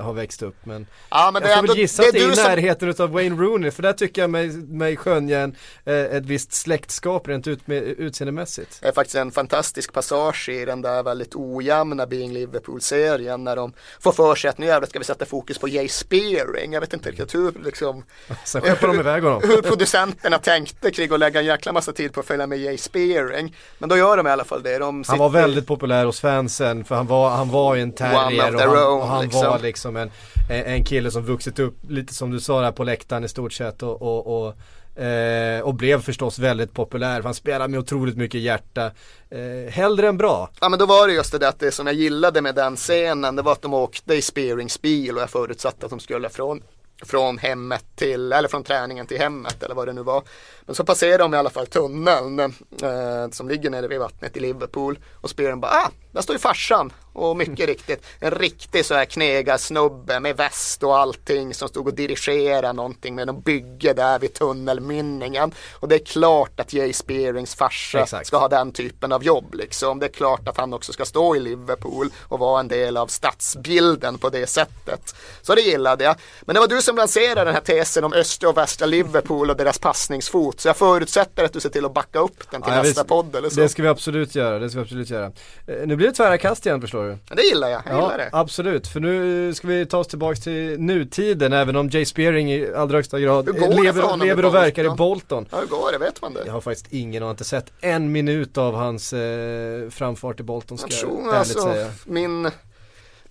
[0.03, 0.55] har växt upp.
[0.63, 3.05] Men, ja, men jag får väl gissa att det är i närheten som...
[3.05, 3.71] av Wayne Rooney.
[3.71, 5.55] För där tycker jag mig, mig skönja en,
[5.85, 8.81] eh, ett visst släktskap rent ut med, utseendemässigt.
[8.81, 13.74] Det är faktiskt en fantastisk passage i den där väldigt ojämna Being Liverpool-serien när de
[13.99, 16.73] får för sig att nu jävlar ska vi sätta fokus på Jay Spearing.
[16.73, 18.03] Jag vet inte riktigt hur liksom
[18.43, 19.41] Sen de iväg honom.
[19.43, 22.77] hur producenterna tänkte kring att lägga en jäkla massa tid på att följa med Jay
[22.77, 23.55] Spearing.
[23.77, 24.77] Men då gör de i alla fall det.
[24.77, 28.55] De han var väldigt populär hos fansen för han var, han var ju en terrier
[28.55, 29.41] och han, own, och han liksom.
[29.41, 30.11] var liksom en,
[30.49, 33.83] en kille som vuxit upp lite som du sa där på läktaren i stort sett
[33.83, 34.55] och, och, och
[34.95, 37.21] Eh, och blev förstås väldigt populär.
[37.21, 38.91] Han spelade med otroligt mycket hjärta.
[39.29, 40.49] Eh, hellre än bra.
[40.61, 42.75] Ja men då var det just det där att det som jag gillade med den
[42.75, 46.29] scenen det var att de åkte i Spearings bil och jag förutsatte att de skulle
[46.29, 46.63] från
[47.03, 50.23] från hemmet till, eller från träningen till hemmet eller vad det nu var.
[50.65, 54.39] Men så passerade de i alla fall tunneln eh, som ligger nere vid vattnet i
[54.39, 58.93] Liverpool och Spearen bara, ah, där står ju farsan och mycket riktigt en riktig så
[58.93, 64.19] här knegarsnubbe med väst och allting som stod och dirigerade någonting med någon bygge där
[64.19, 65.53] vid tunnelmynningen.
[65.73, 68.27] Och det är klart att Jay Spearings farsa Exakt.
[68.27, 69.99] ska ha den typen av jobb liksom.
[69.99, 73.07] Det är klart att han också ska stå i Liverpool och vara en del av
[73.07, 75.15] stadsbilden på det sättet.
[75.41, 76.15] Så det gillade jag.
[76.41, 79.57] Men det var du som lanserade den här tesen om östra och västra Liverpool och
[79.57, 80.54] deras passningsfot.
[80.61, 83.07] Så jag förutsätter att du ser till att backa upp den till Ja, nästa visst.
[83.07, 83.59] podd eller så.
[83.61, 85.25] Det ska vi absolut göra, det ska vi absolut göra.
[85.67, 87.35] Eh, Nu blir det tvära kast igen förstår du.
[87.35, 88.29] Det gillar jag, jag Ja, gillar det.
[88.31, 88.87] absolut.
[88.87, 92.97] För nu ska vi ta oss tillbaka till nutiden även om Jay Spearing i allra
[92.97, 95.45] högsta grad lever, lever och verkar i Bolton?
[95.51, 95.97] Ja, hur går det?
[95.97, 96.43] Vet man det?
[96.45, 100.77] Jag har faktiskt ingen och inte sett en minut av hans eh, framfart i Bolton
[100.77, 101.87] ska Jag jag tror alltså, säga.
[102.05, 102.51] min,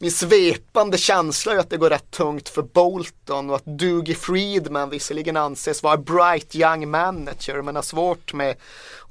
[0.04, 4.90] min svepande känsla är att det går rätt tungt för Bolton och att Dougie Friedman
[4.90, 8.56] visserligen anses vara bright young manager men har svårt med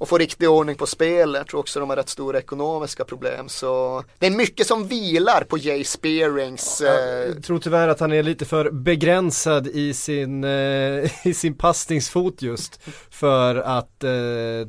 [0.00, 1.40] att få riktig ordning på spelet.
[1.40, 5.44] Jag tror också de har rätt stora ekonomiska problem så det är mycket som vilar
[5.44, 10.44] på Jay Spearings eh, Jag tror tyvärr att han är lite för begränsad i sin,
[10.44, 12.80] eh, i sin passningsfot just
[13.10, 14.10] för att eh,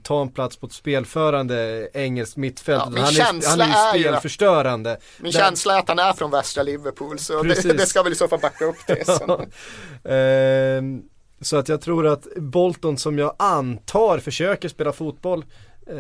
[0.04, 2.84] ta en plats på ett spelförande engelskt mittfält.
[2.96, 4.98] Ja, han, är, han är ju spelförstörande.
[5.20, 8.12] Min Där- känsla är att han är från västra Liverpool så det, det ska väl
[8.14, 9.30] i så fall backa upp tesen.
[10.04, 11.02] Ehm,
[11.42, 15.46] så att jag tror att Bolton som jag antar försöker spela fotboll
[15.88, 15.96] eh,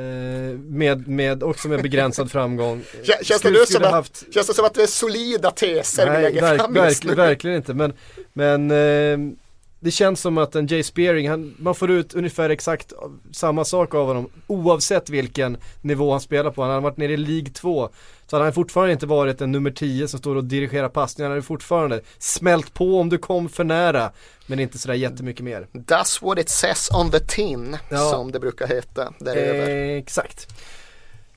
[0.60, 2.82] med, med också med begränsad framgång.
[3.04, 6.06] Kän- Känns det, nu som att, haft- känns det som att det är solida teser
[6.06, 7.16] vi Nej, lägger verk, fram verk, just nu?
[7.16, 7.94] verkligen inte men,
[8.34, 9.36] men ehm,
[9.80, 12.94] det känns som att en Jay Spearing, han, man får ut ungefär exakt
[13.34, 16.62] samma sak av honom oavsett vilken nivå han spelar på.
[16.62, 17.90] Han har varit nere i League 2
[18.28, 21.30] så hade han fortfarande inte varit en nummer 10 som står och dirigerar passningar.
[21.30, 24.12] Han hade fortfarande smält på om du kom för nära
[24.48, 25.68] men inte sådär jättemycket mer.
[25.74, 27.98] That's what it says on the tin Ja.
[28.12, 29.70] som det brukar heta där över.
[29.70, 30.48] Eh, exakt.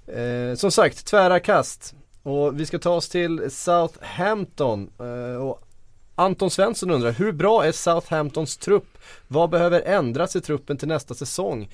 [0.06, 1.94] Eh, som sagt, tvära kast.
[2.22, 4.90] Och vi ska ta oss till Southampton.
[5.00, 5.62] Eh, och
[6.14, 8.98] Anton Svensson undrar, hur bra är Southamptons trupp?
[9.28, 11.68] Vad behöver ändras i truppen till nästa säsong?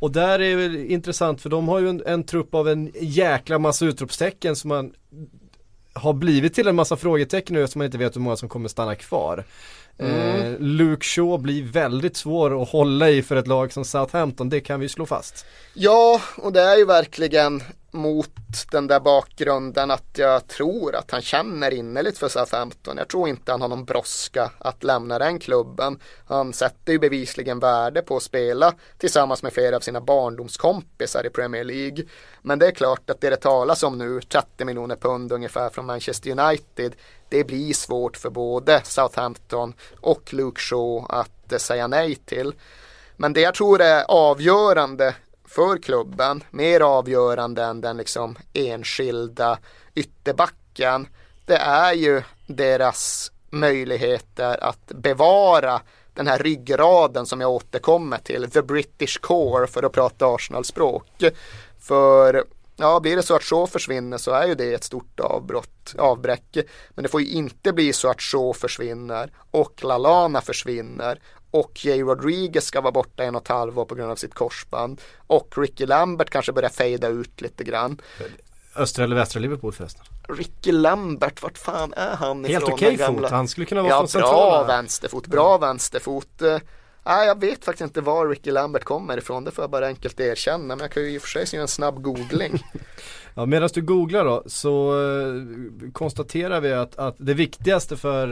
[0.00, 3.58] Och där är det intressant för de har ju en, en trupp av en jäkla
[3.58, 4.92] massa utropstecken som man
[5.92, 8.68] har blivit till en massa frågetecken nu som man inte vet hur många som kommer
[8.68, 9.44] stanna kvar.
[9.98, 14.60] Eh, Luke Shaw blir väldigt svår att hålla i för ett lag som Southampton, det
[14.60, 15.46] kan vi slå fast.
[15.74, 18.30] Ja, och det är ju verkligen mot
[18.70, 22.96] den där bakgrunden att jag tror att han känner innerligt för Southampton.
[22.96, 25.98] Jag tror inte han har någon brådska att lämna den klubben.
[26.26, 31.30] Han sätter ju bevisligen värde på att spela tillsammans med flera av sina barndomskompisar i
[31.30, 32.04] Premier League.
[32.42, 35.86] Men det är klart att det det talas om nu, 30 miljoner pund ungefär från
[35.86, 36.94] Manchester United,
[37.28, 42.54] det blir svårt för både Southampton och Luke Shaw att eh, säga nej till.
[43.16, 45.14] Men det jag tror är avgörande
[45.50, 49.58] för klubben, mer avgörande än den liksom enskilda
[49.94, 51.08] ytterbacken,
[51.44, 55.80] det är ju deras möjligheter att bevara
[56.14, 61.24] den här ryggraden som jag återkommer till, the British core för att prata Arsenal-språk.
[61.80, 62.44] För
[62.76, 66.56] ja, blir det så att Shaw försvinner så är ju det ett stort avbrott, avbräck.
[66.90, 71.20] Men det får ju inte bli så att Shaw försvinner och Lalana försvinner
[71.50, 75.00] och Jay Rodriguez ska vara borta en och ett halvår på grund av sitt korsband
[75.26, 78.00] och Ricky Lambert kanske börjar fejda ut lite grann.
[78.76, 80.04] Östra eller västra Liverpool förresten?
[80.28, 82.74] Ricky Lambert, vart fan är han Helt ifrån?
[82.74, 84.66] okej den fot, han skulle kunna vara Ja, från bra centrala.
[84.66, 86.42] vänsterfot, bra vänsterfot.
[87.04, 90.20] Nej, jag vet faktiskt inte var Ricky Lambert kommer ifrån, det får jag bara enkelt
[90.20, 90.64] erkänna.
[90.76, 92.62] Men jag kan ju i och för sig göra en snabb googling.
[93.34, 98.28] Ja, Medan du googlar då så eh, konstaterar vi att, att det viktigaste för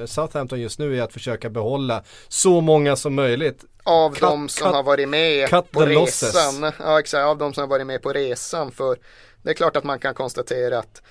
[0.00, 3.64] eh, Southampton just nu är att försöka behålla så många som möjligt.
[3.84, 6.22] Av Cut- de som cut- har varit med på the losses.
[6.34, 6.72] resan.
[6.78, 8.72] Ja, exakt, av de som har varit med på resan.
[8.72, 8.96] För
[9.42, 11.02] det är klart att man kan konstatera att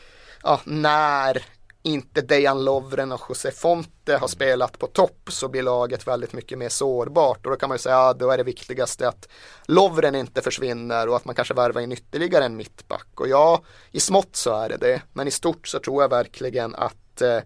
[0.44, 1.44] ja, när
[1.84, 6.58] inte Dejan Lovren och José Fonte har spelat på topp så blir laget väldigt mycket
[6.58, 9.28] mer sårbart och då kan man ju säga att ja, då är det viktigaste att
[9.66, 13.62] Lovren inte försvinner och att man kanske värvar in ytterligare en mittback och ja,
[13.92, 17.40] i smått så är det det men i stort så tror jag verkligen att eh,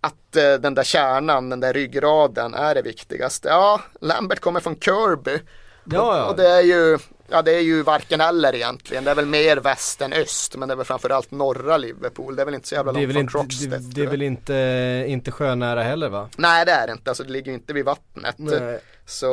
[0.00, 3.48] att eh, den där kärnan, den där ryggraden är det viktigaste.
[3.48, 5.38] Ja, Lambert kommer från Kirby.
[5.84, 6.24] Ja, ja.
[6.24, 6.98] Och det är ju,
[7.30, 9.04] ja det är ju varken eller egentligen.
[9.04, 12.36] Det är väl mer väst än öst, men det är väl framförallt norra Liverpool.
[12.36, 13.70] Det är väl inte så jävla långt från inte, Croxteth.
[13.70, 16.28] det, det är väl inte, inte sjönära heller va?
[16.36, 18.34] Nej det är det inte, alltså det ligger ju inte vid vattnet.
[18.38, 18.78] Nej.
[19.06, 19.26] Så,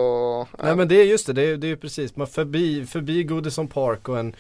[0.58, 0.64] ja.
[0.64, 3.68] Nej men det är just det, det är, det är precis, man förbi, förbi Goodison
[3.68, 4.36] Park och en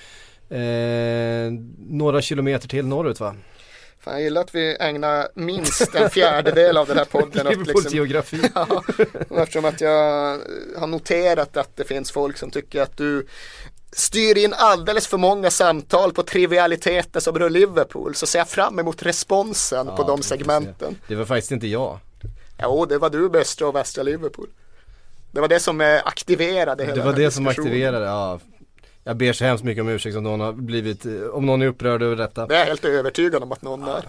[0.49, 1.51] eh,
[1.89, 3.35] några kilometer till norrut va?
[4.07, 7.91] Fan, jag gillar att vi ägnar minst en fjärdedel av den här podden åt liksom,
[7.95, 8.41] geografi.
[8.55, 8.83] Ja,
[9.37, 10.39] eftersom att jag
[10.77, 13.27] har noterat att det finns folk som tycker att du
[13.91, 18.79] styr in alldeles för många samtal på trivialiteter som rör Liverpool så ser jag fram
[18.79, 20.95] emot responsen Ja, på de segmenten.
[21.07, 21.99] Det var faktiskt inte jag.
[22.61, 24.47] Jo, det var du bästa och västra Liverpool.
[25.31, 28.39] Det var det som eh, aktiverade hela Det var det som aktiverade, ja.
[29.07, 32.01] Jag ber så hemskt mycket om ursäkt om någon har blivit, om någon är upprörd
[32.01, 32.45] över detta.
[32.47, 34.03] Det är jag helt övertygad om att någon är.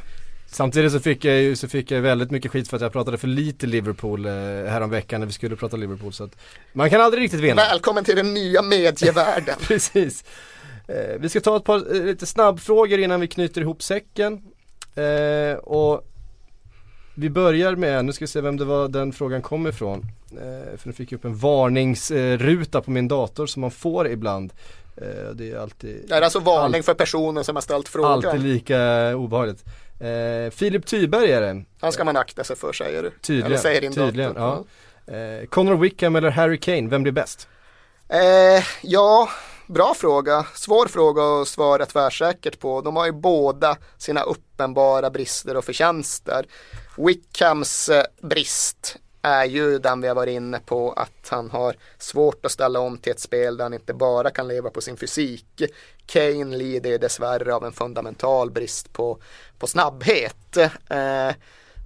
[0.47, 3.19] Samtidigt så fick jag ju så fick jag väldigt mycket skit för att jag pratade
[3.19, 6.37] för lite Liverpool eh, häromveckan när vi skulle prata Liverpool så att
[6.73, 7.57] man kan aldrig riktigt vinna.
[7.57, 9.55] Välkommen till den nya medievärlden.
[9.69, 10.25] Precis.
[10.89, 14.43] Eh, vi ska ta ett par eh, lite snabbfrågor innan vi knyter ihop säcken.
[14.95, 16.09] Eh, och
[17.15, 20.07] vi börjar med, nu ska vi se vem det var den frågan kom ifrån.
[20.33, 24.53] Eh, för nu fick jag upp en varningsruta på min dator som man får ibland.
[25.03, 28.13] Eh, det är alltid, Det är alltså varning för personen som har ställt frågan.
[28.13, 29.65] alltid lika obehagligt.
[30.01, 31.65] Eh, Filip Tyberg är det.
[31.81, 33.11] Han ska man akta sig för säger du.
[33.21, 34.65] Tydligen, Eller säger din tydligen, ja.
[35.07, 37.49] Eh, Conor Wickham eller Harry Kane, vem blir bäst?
[38.09, 39.29] Eh, ja,
[39.67, 40.47] bra fråga.
[40.55, 42.81] Svår fråga att svara tvärsäkert på.
[42.81, 46.47] De har ju båda sina uppenbara brister och förtjänster.
[46.97, 48.97] Wickhams eh, brist
[49.29, 52.99] är ju den vi har varit inne på att han har svårt att ställa om
[52.99, 55.63] till ett spel där han inte bara kan leva på sin fysik.
[56.07, 59.19] Kane lider ju dessvärre av en fundamental brist på,
[59.59, 60.57] på snabbhet.
[60.89, 61.31] Eh,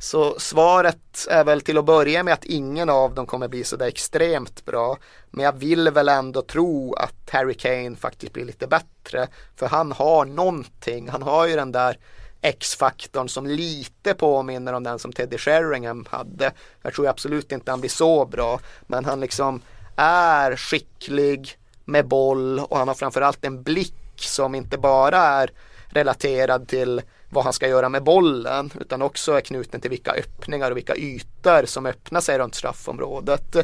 [0.01, 3.87] så svaret är väl till att börja med att ingen av dem kommer bli sådär
[3.87, 4.99] extremt bra.
[5.31, 9.29] Men jag vill väl ändå tro att Harry Kane faktiskt blir lite bättre.
[9.57, 11.09] För han har någonting.
[11.09, 11.99] Han har ju den där
[12.43, 16.53] X-faktorn som lite påminner om den som Teddy Sheringham hade.
[16.83, 18.61] Jag tror absolut inte han blir så bra.
[18.87, 19.61] Men han liksom
[19.97, 25.51] är skicklig med boll och han har framförallt en blick som inte bara är
[25.89, 30.71] relaterad till vad han ska göra med bollen utan också är knuten till vilka öppningar
[30.71, 33.57] och vilka ytor som öppnar sig runt straffområdet.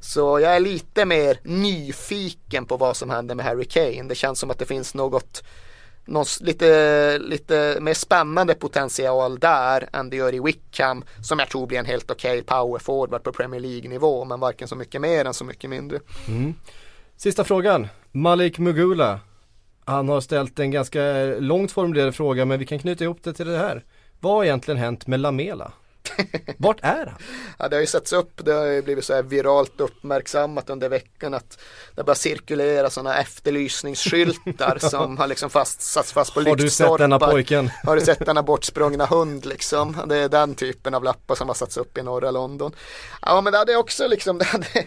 [0.00, 4.08] Så jag är lite mer nyfiken på vad som händer med Harry Kane.
[4.08, 5.42] Det känns som att det finns något
[6.06, 11.66] någon lite, lite mer spännande potential där än det gör i Wickham som jag tror
[11.66, 15.24] blir en helt okej power forward på Premier League nivå men varken så mycket mer
[15.24, 16.00] än så mycket mindre.
[16.28, 16.54] Mm.
[17.16, 19.20] Sista frågan, Malik Mugula.
[19.84, 21.00] Han har ställt en ganska
[21.38, 23.84] långt formulerad fråga men vi kan knyta ihop det till det här.
[24.20, 25.72] Vad har egentligen hänt med Lamela?
[26.56, 27.22] Vart är han?
[27.58, 30.88] Ja, det har ju setts upp, det har ju blivit så här viralt uppmärksammat under
[30.88, 31.58] veckan att
[31.94, 36.98] det börjar cirkulera sådana efterlysningsskyltar som har liksom fast, satts fast på Har du sett
[36.98, 37.32] denna lyktstolpar.
[37.32, 37.70] pojken?
[37.84, 39.96] Har du sett denna bortsprungna hund liksom?
[40.06, 42.72] Det är den typen av lappar som har satts upp i norra London.
[43.22, 44.86] Ja men det hade också liksom, det, hade,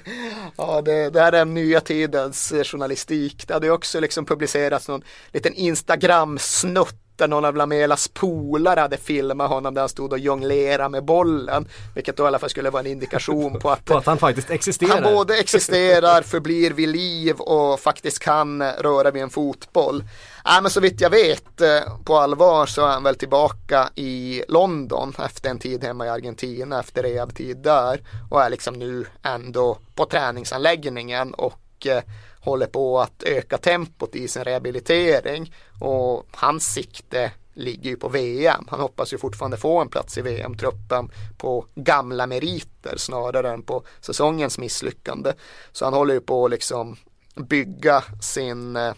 [0.57, 3.47] ja, det, det här är nya tidens journalistik.
[3.47, 5.01] Det hade också liksom publicerats någon
[5.31, 10.89] liten Instagram-snutt där någon av Lamelas polare hade filmat honom där han stod och jonglerade
[10.89, 11.67] med bollen.
[11.95, 14.49] Vilket då i alla fall skulle vara en indikation på att På att han faktiskt
[14.49, 15.01] existerar?
[15.01, 20.03] han både existerar, förblir vid liv och faktiskt kan röra vid en fotboll.
[20.45, 24.43] Nej men så vitt jag vet eh, på allvar så är han väl tillbaka i
[24.47, 29.77] London efter en tid hemma i Argentina efter rehabtid där och är liksom nu ändå
[29.95, 32.05] på träningsanläggningen och mycket
[32.41, 38.67] håller på att öka tempot i sin rehabilitering och hans sikte ligger ju på VM.
[38.69, 43.83] Han hoppas ju fortfarande få en plats i VM-truppen på gamla meriter snarare än på
[44.01, 45.33] säsongens misslyckande.
[45.71, 46.97] Så han håller ju på att liksom
[47.35, 48.93] bygga sin, eh,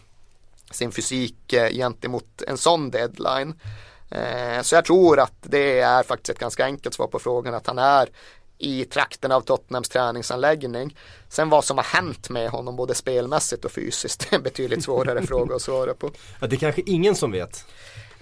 [0.72, 3.54] sin fysik eh, gentemot en sån deadline.
[4.64, 7.78] Så jag tror att det är faktiskt ett ganska enkelt svar på frågan att han
[7.78, 8.10] är
[8.62, 10.98] i trakten av Tottenhams träningsanläggning.
[11.30, 15.22] Sen vad som har hänt med honom både spelmässigt och fysiskt är en betydligt svårare
[15.22, 16.12] fråga att svara på.
[16.40, 17.66] Ja, det är kanske ingen som vet.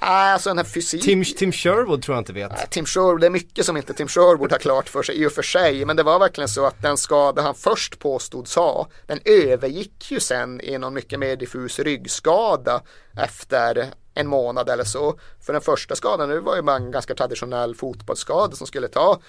[0.02, 1.04] Alltså den här fysik.
[1.04, 2.52] Tim, Tim Sherwood tror jag inte vet.
[2.52, 5.28] Nej, Tim Sherwood, det är mycket som inte Tim Sherwood har klart för sig i
[5.28, 5.86] och för sig.
[5.86, 10.20] Men det var verkligen så att den skada han först påstods ha, den övergick ju
[10.20, 12.82] sen i någon mycket mer diffus ryggskada
[13.18, 15.20] efter en månad eller så.
[15.42, 19.22] För den första skadan nu var ju bara en ganska traditionell fotbollsskada som skulle ta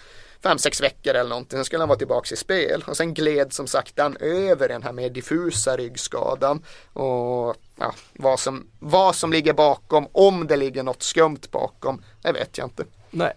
[0.43, 1.57] fem, sex veckor eller någonting.
[1.57, 2.85] Sen skulle han vara tillbaka i spel.
[2.87, 6.65] Och sen gled som sagt han över den här mer diffusa ryggskadan.
[6.93, 12.33] Och ja, vad, som, vad som ligger bakom, om det ligger något skumt bakom, det
[12.33, 12.85] vet jag inte.
[13.11, 13.33] Nej.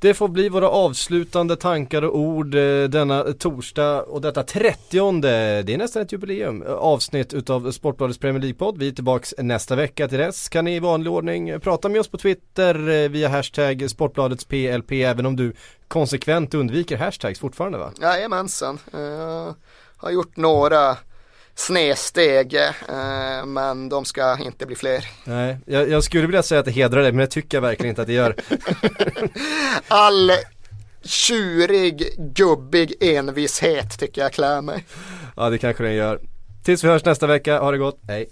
[0.00, 5.28] Det får bli våra avslutande tankar och ord eh, denna torsdag och detta 30 det
[5.74, 8.78] är nästan ett jubileum, eh, avsnitt utav Sportbladets Premier League-podd.
[8.78, 10.48] Vi är tillbaks nästa vecka till dess.
[10.48, 14.92] Kan ni i vanlig ordning eh, prata med oss på Twitter via hashtag Sportbladets PLP
[14.92, 15.52] även om du
[15.88, 17.92] konsekvent undviker hashtags fortfarande va?
[18.00, 18.78] Jajamensan.
[18.92, 19.54] Jag
[19.96, 20.96] har gjort några
[21.58, 25.04] snedsteg eh, men de ska inte bli fler.
[25.24, 27.90] Nej, jag, jag skulle vilja säga att det hedrar dig men det tycker jag verkligen
[27.90, 28.36] inte att det gör.
[29.88, 30.32] All
[31.02, 34.84] tjurig, gubbig envishet tycker jag klär mig.
[35.36, 36.20] Ja det kanske den gör.
[36.64, 38.28] Tills vi hörs nästa vecka, ha det gott, hej!